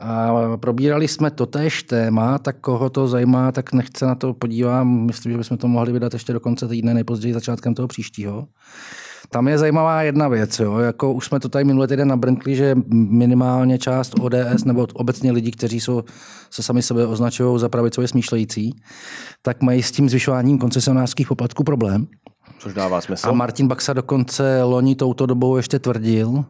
A 0.00 0.32
probírali 0.56 1.08
jsme 1.08 1.30
to 1.30 1.46
též 1.46 1.82
téma, 1.82 2.38
tak 2.38 2.56
koho 2.60 2.90
to 2.90 3.08
zajímá, 3.08 3.52
tak 3.52 3.72
nechce 3.72 4.06
na 4.06 4.14
to 4.14 4.34
podívám. 4.34 5.06
Myslím, 5.06 5.32
že 5.32 5.38
bychom 5.38 5.58
to 5.58 5.68
mohli 5.68 5.92
vydat 5.92 6.12
ještě 6.12 6.32
do 6.32 6.40
konce 6.40 6.68
týdne, 6.68 6.94
nejpozději 6.94 7.34
začátkem 7.34 7.74
toho 7.74 7.88
příštího. 7.88 8.46
Tam 9.30 9.48
je 9.48 9.58
zajímavá 9.58 10.02
jedna 10.02 10.28
věc, 10.28 10.58
jo? 10.58 10.78
jako 10.78 11.12
už 11.12 11.26
jsme 11.26 11.40
to 11.40 11.48
tady 11.48 11.64
minulý 11.64 11.88
týden 11.88 12.08
nabrnkli, 12.08 12.56
že 12.56 12.74
minimálně 12.94 13.78
část 13.78 14.14
ODS 14.20 14.64
nebo 14.64 14.86
obecně 14.94 15.32
lidi, 15.32 15.50
kteří 15.50 15.80
jsou, 15.80 16.02
se 16.50 16.62
sami 16.62 16.82
sebe 16.82 17.06
označují 17.06 17.60
za 17.60 17.68
pravicově 17.68 18.08
smýšlející, 18.08 18.74
tak 19.42 19.62
mají 19.62 19.82
s 19.82 19.92
tím 19.92 20.08
zvyšováním 20.08 20.58
koncesionářských 20.58 21.28
poplatků 21.28 21.64
problém. 21.64 22.06
Což 22.58 22.74
dává 22.74 23.00
smysl. 23.00 23.28
A 23.28 23.32
Martin 23.32 23.68
Baxa 23.68 23.92
dokonce 23.92 24.62
loni 24.62 24.94
touto 24.94 25.26
dobou 25.26 25.56
ještě 25.56 25.78
tvrdil, 25.78 26.44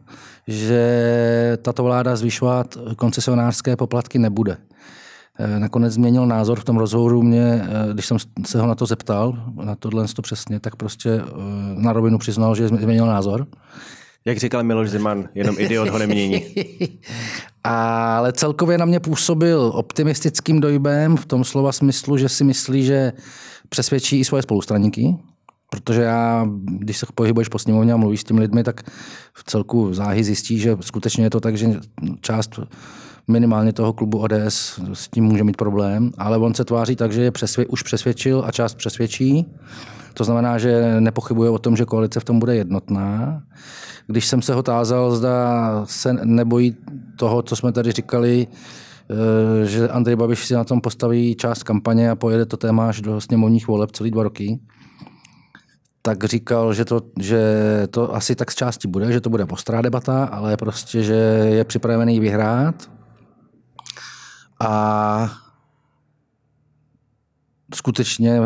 že 0.47 1.57
tato 1.61 1.83
vláda 1.83 2.15
zvyšovat 2.15 2.77
koncesionářské 2.95 3.75
poplatky 3.75 4.19
nebude. 4.19 4.57
Eh, 5.39 5.59
nakonec 5.59 5.93
změnil 5.93 6.25
názor 6.25 6.59
v 6.59 6.63
tom 6.63 6.77
rozhovoru 6.77 7.23
mě, 7.23 7.61
eh, 7.63 7.93
když 7.93 8.05
jsem 8.05 8.17
se 8.45 8.61
ho 8.61 8.67
na 8.67 8.75
to 8.75 8.85
zeptal, 8.85 9.33
na 9.63 9.75
tohle 9.75 10.07
to 10.07 10.21
přesně, 10.21 10.59
tak 10.59 10.75
prostě 10.75 11.09
eh, 11.09 11.21
na 11.75 11.93
rovinu 11.93 12.17
přiznal, 12.17 12.55
že 12.55 12.67
změnil 12.67 13.05
názor. 13.05 13.47
Jak 14.25 14.37
říkal 14.37 14.63
Miloš 14.63 14.89
Zeman, 14.89 15.29
jenom 15.35 15.55
idiot 15.59 15.89
ho 15.89 15.97
nemění. 15.99 16.43
Ale 17.63 18.33
celkově 18.33 18.77
na 18.77 18.85
mě 18.85 18.99
působil 18.99 19.71
optimistickým 19.75 20.59
dojbem 20.59 21.17
v 21.17 21.25
tom 21.25 21.43
slova 21.43 21.71
smyslu, 21.71 22.17
že 22.17 22.29
si 22.29 22.43
myslí, 22.43 22.83
že 22.83 23.13
přesvědčí 23.69 24.19
i 24.19 24.25
svoje 24.25 24.43
spolustraníky, 24.43 25.15
Protože 25.75 26.01
já, 26.01 26.47
když 26.65 26.97
se 26.97 27.05
pohybuješ 27.15 27.49
po 27.49 27.59
sněmovně 27.59 27.93
a 27.93 27.97
mluvíš 27.97 28.21
s 28.21 28.23
těmi 28.23 28.39
lidmi, 28.39 28.63
tak 28.63 28.81
v 29.33 29.43
celku 29.43 29.93
záhy 29.93 30.23
zjistí, 30.23 30.59
že 30.59 30.77
skutečně 30.81 31.23
je 31.23 31.29
to 31.29 31.39
tak, 31.39 31.57
že 31.57 31.67
část 32.21 32.59
minimálně 33.27 33.73
toho 33.73 33.93
klubu 33.93 34.17
ODS 34.17 34.79
s 34.93 35.07
tím 35.07 35.23
může 35.23 35.43
mít 35.43 35.57
problém, 35.57 36.11
ale 36.17 36.37
on 36.37 36.53
se 36.53 36.65
tváří 36.65 36.95
tak, 36.95 37.11
že 37.11 37.21
je 37.21 37.31
přesvě, 37.31 37.65
už 37.65 37.83
přesvědčil 37.83 38.43
a 38.45 38.51
část 38.51 38.75
přesvědčí. 38.75 39.45
To 40.13 40.23
znamená, 40.23 40.57
že 40.57 40.99
nepochybuje 40.99 41.49
o 41.49 41.59
tom, 41.59 41.75
že 41.75 41.85
koalice 41.85 42.19
v 42.19 42.23
tom 42.23 42.39
bude 42.39 42.55
jednotná. 42.55 43.43
Když 44.07 44.25
jsem 44.25 44.41
se 44.41 44.53
ho 44.53 44.63
tázal, 44.63 45.15
zda 45.15 45.61
se 45.85 46.13
nebojí 46.13 46.75
toho, 47.15 47.41
co 47.41 47.55
jsme 47.55 47.71
tady 47.71 47.91
říkali, 47.91 48.47
eh, 48.47 49.65
že 49.65 49.89
Andrej 49.89 50.15
Babiš 50.15 50.45
si 50.45 50.53
na 50.53 50.63
tom 50.63 50.81
postaví 50.81 51.35
část 51.35 51.63
kampaně 51.63 52.09
a 52.09 52.15
pojede 52.15 52.45
to 52.45 52.57
téma 52.57 52.89
až 52.89 53.01
do 53.01 53.21
sněmovních 53.21 53.67
voleb 53.67 53.91
celý 53.91 54.11
dva 54.11 54.23
roky, 54.23 54.59
tak 56.05 56.23
říkal, 56.23 56.73
že 56.73 56.85
to, 56.85 57.01
že 57.19 57.41
to 57.89 58.15
asi 58.15 58.35
tak 58.35 58.51
z 58.51 58.55
části 58.55 58.87
bude, 58.87 59.11
že 59.11 59.21
to 59.21 59.29
bude 59.29 59.43
ostrá 59.43 59.81
debata, 59.81 60.25
ale 60.25 60.57
prostě, 60.57 61.03
že 61.03 61.13
je 61.49 61.63
připravený 61.63 62.19
vyhrát. 62.19 62.91
A 64.59 65.29
skutečně 67.75 68.39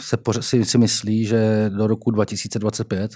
se 0.00 0.16
si, 0.40 0.64
si 0.64 0.78
myslí, 0.78 1.24
že 1.24 1.70
do 1.76 1.86
roku 1.86 2.10
2025, 2.10 3.12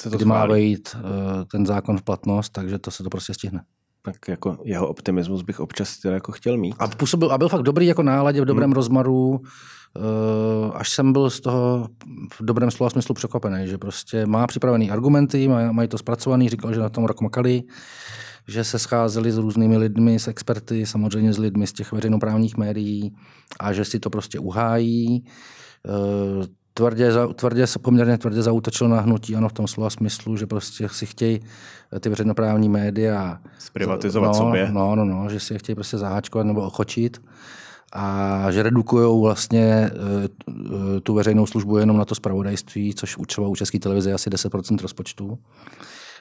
se 0.00 0.10
to 0.10 0.16
kdy 0.16 0.24
má 0.24 0.46
vejít 0.46 0.96
uh, 0.96 1.44
ten 1.44 1.66
zákon 1.66 1.98
v 1.98 2.02
platnost, 2.02 2.48
takže 2.50 2.78
to 2.78 2.90
se 2.90 3.02
to 3.02 3.10
prostě 3.10 3.34
stihne. 3.34 3.62
Tak 4.02 4.28
jako 4.28 4.58
jeho 4.64 4.88
optimismus 4.88 5.42
bych 5.42 5.60
občas 5.60 5.98
teda 5.98 6.14
jako 6.14 6.32
chtěl 6.32 6.56
mít. 6.56 6.76
A, 6.78 6.88
působil, 6.88 7.32
a 7.32 7.38
byl 7.38 7.48
fakt 7.48 7.62
dobrý 7.62 7.86
jako 7.86 8.02
náladě, 8.02 8.40
v 8.40 8.44
dobrém 8.44 8.70
hmm. 8.70 8.74
rozmaru. 8.74 9.40
Eh, 9.96 10.70
až 10.74 10.88
jsem 10.88 11.12
byl 11.12 11.30
z 11.30 11.40
toho 11.40 11.88
v 12.32 12.44
dobrém 12.44 12.70
slova 12.70 12.90
smyslu 12.90 13.14
překvapený, 13.14 13.68
že 13.68 13.78
prostě 13.78 14.26
má 14.26 14.46
připravený 14.46 14.90
argumenty, 14.90 15.48
mají 15.48 15.88
to 15.88 15.98
zpracovaný, 15.98 16.48
říkal, 16.48 16.74
že 16.74 16.80
na 16.80 16.88
tom 16.88 17.04
rok 17.04 17.20
makali, 17.20 17.62
že 18.48 18.64
se 18.64 18.78
scházeli 18.78 19.32
s 19.32 19.38
různými 19.38 19.76
lidmi, 19.76 20.18
s 20.18 20.28
experty, 20.28 20.86
samozřejmě 20.86 21.32
s 21.32 21.38
lidmi 21.38 21.66
z 21.66 21.72
těch 21.72 21.92
veřejnoprávních 21.92 22.56
médií 22.56 23.16
a 23.60 23.72
že 23.72 23.84
si 23.84 24.00
to 24.00 24.10
prostě 24.10 24.38
uhájí. 24.38 25.24
Eh, 25.86 26.46
tvrdě, 26.78 27.12
tvrdě, 27.34 27.64
poměrně 27.82 28.18
tvrdě 28.18 28.42
zautočil 28.42 28.88
na 28.88 29.00
hnutí, 29.00 29.36
ano, 29.36 29.48
v 29.48 29.52
tom 29.52 29.66
slova 29.66 29.90
smyslu, 29.90 30.36
že 30.36 30.46
prostě 30.46 30.88
si 30.88 31.06
chtějí 31.06 31.40
ty 32.00 32.08
veřejnoprávní 32.08 32.68
média 32.68 33.38
zprivatizovat 33.58 34.28
no, 34.28 34.34
sobě. 34.34 34.68
No, 34.72 34.96
no, 34.96 35.04
no, 35.04 35.28
že 35.30 35.40
si 35.40 35.54
je 35.54 35.58
chtějí 35.58 35.74
prostě 35.76 35.98
zaháčkovat 35.98 36.46
nebo 36.46 36.62
ochočit 36.62 37.20
a 37.92 38.46
že 38.50 38.62
redukují 38.62 39.22
vlastně 39.22 39.64
eh, 39.64 40.28
eh, 40.48 41.00
tu 41.00 41.14
veřejnou 41.14 41.46
službu 41.46 41.78
jenom 41.78 41.96
na 41.96 42.04
to 42.04 42.14
spravodajství, 42.14 42.94
což 42.94 43.16
třeba 43.26 43.48
u 43.48 43.56
České 43.56 43.78
televize 43.78 44.12
asi 44.12 44.30
10% 44.30 44.82
rozpočtu. 44.82 45.38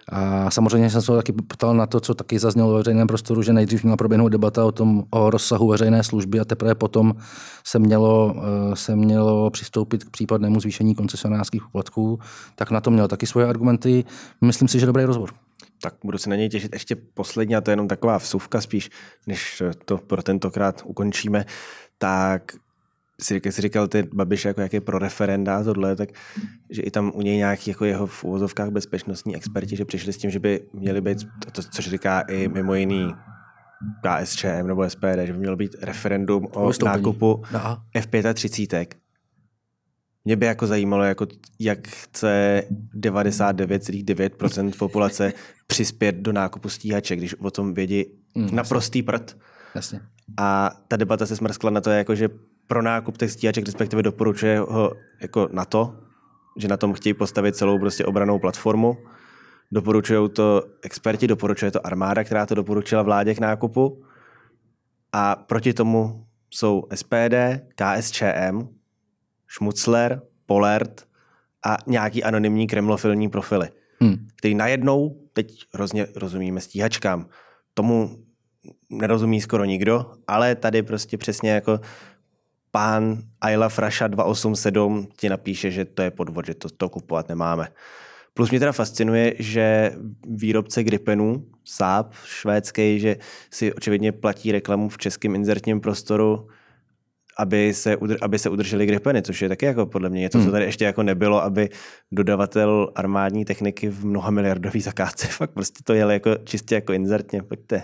A 0.10 0.52
samozřejmě 0.52 0.90
jsem 0.90 1.02
se 1.02 1.16
taky 1.16 1.32
ptal 1.32 1.74
na 1.74 1.86
to, 1.86 2.00
co 2.00 2.14
taky 2.14 2.40
zaznělo 2.40 2.72
ve 2.72 2.78
veřejném 2.78 3.08
prostoru, 3.08 3.42
že 3.42 3.54
nejdřív 3.54 3.84
měla 3.84 3.98
proběhnout 3.98 4.30
debata 4.30 4.66
o 4.66 4.72
tom 4.72 5.04
o 5.10 5.30
rozsahu 5.30 5.68
veřejné 5.68 6.04
služby 6.04 6.40
a 6.40 6.46
teprve 6.46 6.76
potom 6.76 7.14
se 7.64 7.80
mělo, 7.80 8.36
eh, 8.38 8.76
se 8.76 8.96
mělo 8.96 9.50
přistoupit 9.50 10.04
k 10.04 10.10
případnému 10.10 10.60
zvýšení 10.60 10.96
koncesionářských 10.96 11.64
poplatků. 11.64 12.20
Tak 12.56 12.72
na 12.72 12.82
to 12.82 12.92
měl 12.92 13.08
taky 13.08 13.28
svoje 13.28 13.48
argumenty. 13.48 14.06
Myslím 14.42 14.68
si, 14.68 14.80
že 14.80 14.86
dobrý 14.86 15.04
rozbor 15.04 15.30
tak 15.82 15.94
budu 16.04 16.18
se 16.18 16.30
na 16.30 16.36
něj 16.36 16.50
těšit 16.50 16.74
ještě 16.74 16.96
poslední, 16.96 17.56
a 17.56 17.62
to 17.62 17.72
je 17.72 17.74
jenom 17.74 17.88
taková 17.88 18.18
vsuvka 18.18 18.62
spíš, 18.62 18.90
než 19.28 19.64
to 19.86 19.98
pro 19.98 20.24
tentokrát 20.24 20.82
ukončíme, 20.86 21.46
tak 21.98 22.52
si, 23.22 23.34
jak 23.34 23.46
jsi 23.46 23.62
říkal, 23.62 23.88
ty 23.88 24.04
Babiš 24.14 24.46
jako 24.46 24.62
jak 24.62 24.74
je 24.74 24.82
pro 24.82 25.00
referenda 25.00 25.64
tohle, 25.64 25.96
tak 25.96 26.10
že 26.70 26.82
i 26.82 26.92
tam 26.92 27.12
u 27.16 27.22
něj 27.22 27.38
nějaký 27.38 27.70
jako 27.70 27.86
jeho 27.86 28.08
v 28.08 28.24
úvozovkách 28.24 28.70
bezpečnostní 28.70 29.36
experti, 29.36 29.76
že 29.76 29.86
přišli 29.86 30.14
s 30.14 30.18
tím, 30.18 30.30
že 30.30 30.40
by 30.40 30.62
měli 30.74 31.02
být, 31.02 31.18
to, 31.52 31.64
což 31.64 31.90
říká 31.90 32.20
i 32.20 32.48
mimo 32.48 32.76
jiný 32.76 33.14
KSČM 34.02 34.68
nebo 34.68 34.90
SPD, 34.90 35.20
že 35.26 35.34
by 35.34 35.40
mělo 35.40 35.56
být 35.56 35.76
referendum 35.82 36.48
o 36.54 36.72
nákupu 36.86 37.44
F35 37.96 38.88
Mě 40.26 40.36
by 40.36 40.46
jako 40.46 40.68
zajímalo, 40.68 41.04
jako, 41.04 41.28
jak 41.60 41.88
chce 41.88 42.64
99,9% 43.00 44.72
populace 44.78 45.34
přispět 45.68 46.16
do 46.16 46.32
nákupu 46.32 46.70
stíhače, 46.70 47.16
když 47.16 47.34
o 47.34 47.52
tom 47.52 47.74
vědí 47.74 48.06
mm, 48.36 48.56
naprostý 48.56 49.04
prd. 49.04 49.38
Jasně. 49.76 50.02
A 50.38 50.72
ta 50.88 50.98
debata 50.98 51.26
se 51.26 51.36
smrskla 51.36 51.70
na 51.70 51.82
to, 51.82 51.90
jako, 51.90 52.16
že 52.16 52.30
pro 52.68 52.82
nákup 52.82 53.18
těch 53.18 53.32
stíhaček, 53.32 53.66
respektive 53.66 54.04
doporučuje 54.04 54.60
ho 54.60 54.92
jako 55.22 55.50
na 55.52 55.66
to, 55.66 55.96
že 56.58 56.68
na 56.68 56.78
tom 56.78 56.94
chtějí 56.94 57.14
postavit 57.14 57.56
celou 57.56 57.80
prostě 57.80 58.06
obranou 58.06 58.40
platformu. 58.40 58.98
Doporučují 59.72 60.30
to 60.30 60.64
experti, 60.82 61.28
doporučuje 61.28 61.72
to 61.72 61.88
armáda, 61.88 62.24
která 62.24 62.46
to 62.46 62.56
doporučila 62.56 63.02
vládě 63.02 63.36
k 63.36 63.40
nákupu. 63.40 64.04
A 65.14 65.36
proti 65.36 65.74
tomu 65.74 66.26
jsou 66.50 66.84
SPD, 66.96 67.36
KSČM, 67.76 68.68
Schmutzler, 69.48 70.22
Polert 70.46 71.08
a 71.66 71.78
nějaký 71.88 72.24
anonymní 72.24 72.68
kremlofilní 72.68 73.30
profily, 73.30 73.70
hmm. 74.00 74.28
který 74.36 74.56
najednou, 74.56 75.22
teď 75.34 75.64
hrozně 75.74 76.08
rozumíme 76.16 76.62
stíhačkám, 76.62 77.28
tomu 77.74 78.24
nerozumí 78.90 79.42
skoro 79.42 79.66
nikdo, 79.66 80.12
ale 80.28 80.56
tady 80.56 80.84
prostě 80.84 81.18
přesně 81.18 81.52
jako 81.52 81.80
pán 82.72 83.18
Ayla 83.42 83.70
Frasha 83.70 84.08
287 84.08 85.08
ti 85.18 85.30
napíše, 85.30 85.72
že 85.72 85.86
to 85.86 86.02
je 86.02 86.12
podvod, 86.12 86.46
že 86.46 86.54
to, 86.54 86.70
to 86.70 86.90
kupovat 86.90 87.30
nemáme. 87.30 87.68
Plus 88.34 88.50
mě 88.50 88.60
teda 88.60 88.72
fascinuje, 88.72 89.34
že 89.40 89.92
výrobce 90.28 90.84
Gripenů, 90.84 91.46
Saab 91.66 92.14
švédský, 92.26 93.00
že 93.00 93.18
si 93.52 93.74
očividně 93.74 94.12
platí 94.12 94.52
reklamu 94.52 94.90
v 94.90 94.98
českém 94.98 95.36
inzertním 95.36 95.82
prostoru, 95.82 96.48
aby 97.38 97.74
se, 97.74 97.98
aby 98.22 98.40
se 98.40 98.50
udrželi 98.50 98.86
Gripeny, 98.86 99.22
což 99.22 99.42
je 99.42 99.50
taky 99.50 99.66
jako 99.66 99.86
podle 99.86 100.10
mě 100.10 100.22
něco, 100.22 100.38
hmm. 100.38 100.48
co 100.48 100.52
tady 100.52 100.66
ještě 100.66 100.86
jako 100.86 101.04
nebylo, 101.04 101.44
aby 101.44 101.70
dodavatel 102.12 102.92
armádní 102.96 103.46
techniky 103.46 103.90
v 103.90 104.06
mnoha 104.06 104.32
miliardový 104.32 104.82
zakázce 104.82 105.28
fakt 105.32 105.52
prostě 105.52 105.80
to 105.84 105.94
jeli 105.94 106.14
jako 106.14 106.36
čistě 106.44 106.76
jako 106.76 106.94
inzertně. 106.94 107.44
Pojďte. 107.44 107.84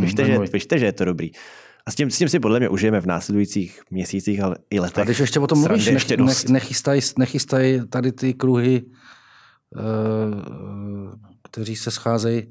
Pište, 0.00 0.22
hmm, 0.22 0.46
že, 0.46 0.50
pište, 0.50 0.78
že 0.78 0.86
je 0.86 0.92
to 0.92 1.04
dobrý. 1.04 1.30
A 1.88 1.90
s 1.90 1.94
tím, 1.94 2.10
s 2.10 2.18
tím 2.18 2.28
si 2.28 2.40
podle 2.40 2.58
mě 2.58 2.68
užijeme 2.68 3.00
v 3.00 3.06
následujících 3.06 3.82
měsících, 3.90 4.42
ale 4.42 4.56
i 4.70 4.80
letech. 4.80 5.02
A 5.02 5.04
když 5.04 5.18
ještě 5.18 5.40
o 5.40 5.46
tom 5.46 5.60
mluvíš, 5.60 5.86
ještě 5.86 6.16
nech, 6.16 6.48
nechystají, 6.48 7.00
nechystají 7.18 7.88
tady 7.88 8.12
ty 8.12 8.34
kruhy, 8.34 8.82
uh, 8.82 9.82
kteří 11.42 11.76
se 11.76 11.90
scházejí 11.90 12.46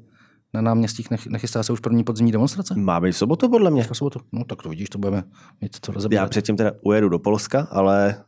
na 0.54 0.60
náměstích, 0.60 1.06
nechystá 1.28 1.62
se 1.62 1.72
už 1.72 1.80
první 1.80 2.04
podzimní 2.04 2.32
demonstrace? 2.32 2.74
Má 2.76 3.00
být 3.00 3.12
v 3.12 3.16
sobotu, 3.16 3.48
podle 3.48 3.70
mě. 3.70 3.82
V 3.82 3.96
sobotu. 3.96 4.20
No 4.32 4.44
tak 4.44 4.62
to 4.62 4.68
vidíš, 4.68 4.88
to 4.88 4.98
budeme 4.98 5.24
mít 5.60 5.80
to 5.80 5.92
rozebrat. 5.92 6.16
Já 6.22 6.28
předtím 6.28 6.56
teda 6.56 6.72
ujedu 6.80 7.08
do 7.08 7.18
Polska, 7.18 7.68
ale 7.70 8.24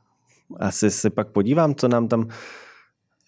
asi 0.60 0.90
se 0.90 1.10
pak 1.10 1.28
podívám, 1.28 1.74
co 1.74 1.88
nám 1.88 2.08
tam 2.08 2.28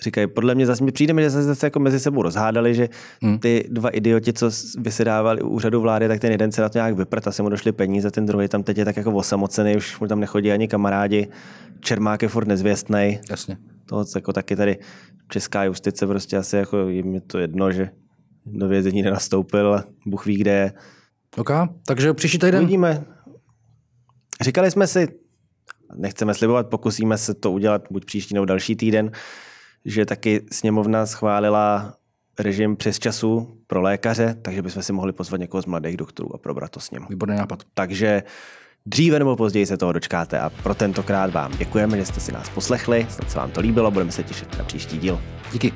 říkají. 0.03 0.27
Podle 0.27 0.55
mě 0.55 0.67
zase 0.67 0.85
mi 0.85 0.93
přijde, 0.93 1.23
že 1.23 1.31
se 1.31 1.43
zase 1.43 1.67
jako 1.67 1.81
mezi 1.81 2.01
sebou 2.01 2.23
rozhádali, 2.23 2.75
že 2.75 2.89
hmm. 3.23 3.39
ty 3.39 3.69
dva 3.71 3.91
idioti, 3.91 4.33
co 4.33 4.51
vysedávali 4.79 5.43
u 5.43 5.49
úřadu 5.49 5.81
vlády, 5.81 6.09
tak 6.09 6.21
ten 6.21 6.33
jeden 6.33 6.53
se 6.53 6.63
na 6.63 6.69
to 6.69 6.79
nějak 6.79 6.95
vyprt, 6.97 7.27
asi 7.27 7.43
mu 7.43 7.49
došly 7.49 7.73
peníze, 7.73 8.11
ten 8.11 8.27
druhý 8.27 8.49
tam 8.49 8.63
teď 8.63 8.79
je 8.79 8.85
tak 8.85 8.97
jako 8.97 9.13
osamocený, 9.13 9.77
už 9.77 10.01
mu 10.01 10.07
tam 10.07 10.21
nechodí 10.21 10.53
ani 10.53 10.69
kamarádi. 10.69 11.29
Čermák 11.81 12.23
je 12.23 12.29
furt 12.29 12.49
nezvěstný. 12.49 13.21
Jasně. 13.31 13.57
To 13.87 14.05
jako 14.15 14.33
taky 14.33 14.57
tady 14.57 14.79
česká 15.29 15.65
justice 15.65 16.07
prostě 16.07 16.37
asi 16.37 16.57
jako 16.57 16.89
jim 16.89 17.15
je 17.15 17.21
to 17.21 17.39
jedno, 17.39 17.73
že 17.73 17.91
do 18.47 18.69
vězení 18.69 19.03
nenastoupil, 19.03 19.83
Bůh 20.07 20.27
ví, 20.27 20.37
kde 20.37 20.51
je. 20.51 20.73
OK, 21.37 21.51
takže 21.87 22.15
příští 22.15 22.39
týden? 22.39 22.63
Uvidíme. 22.63 23.05
Říkali 24.41 24.71
jsme 24.71 24.87
si, 24.87 25.09
nechceme 25.97 26.35
slibovat, 26.35 26.67
pokusíme 26.67 27.19
se 27.19 27.35
to 27.35 27.53
udělat 27.53 27.85
buď 27.91 28.05
příští 28.05 28.35
nebo 28.35 28.45
další 28.45 28.77
týden, 28.77 29.11
že 29.85 30.07
taky 30.07 30.45
sněmovna 30.53 31.07
schválila 31.07 31.95
režim 32.39 32.77
přes 32.77 32.99
času 32.99 33.59
pro 33.67 33.81
lékaře, 33.81 34.37
takže 34.43 34.63
bychom 34.63 34.83
si 34.83 34.93
mohli 34.93 35.13
pozvat 35.13 35.41
někoho 35.41 35.63
z 35.63 35.67
mladých 35.67 35.97
doktorů 35.97 36.35
a 36.35 36.39
probrat 36.39 36.71
to 36.71 36.81
s 36.81 36.91
ním. 36.91 37.07
Výborný 37.11 37.37
nápad. 37.37 37.63
Takže 37.75 38.23
dříve 38.87 39.19
nebo 39.19 39.37
později 39.37 39.67
se 39.67 39.77
toho 39.77 39.93
dočkáte 39.93 40.41
a 40.41 40.51
pro 40.51 40.75
tentokrát 40.75 41.33
vám 41.33 41.59
děkujeme, 41.59 41.99
že 41.99 42.07
jste 42.07 42.21
si 42.21 42.33
nás 42.33 42.49
poslechli, 42.49 43.07
snad 43.11 43.31
se 43.31 43.39
vám 43.39 43.51
to 43.51 43.61
líbilo, 43.61 43.91
budeme 43.91 44.13
se 44.13 44.23
těšit 44.23 44.59
na 44.59 44.65
příští 44.65 44.99
díl. 44.99 45.21
Díky. 45.53 45.73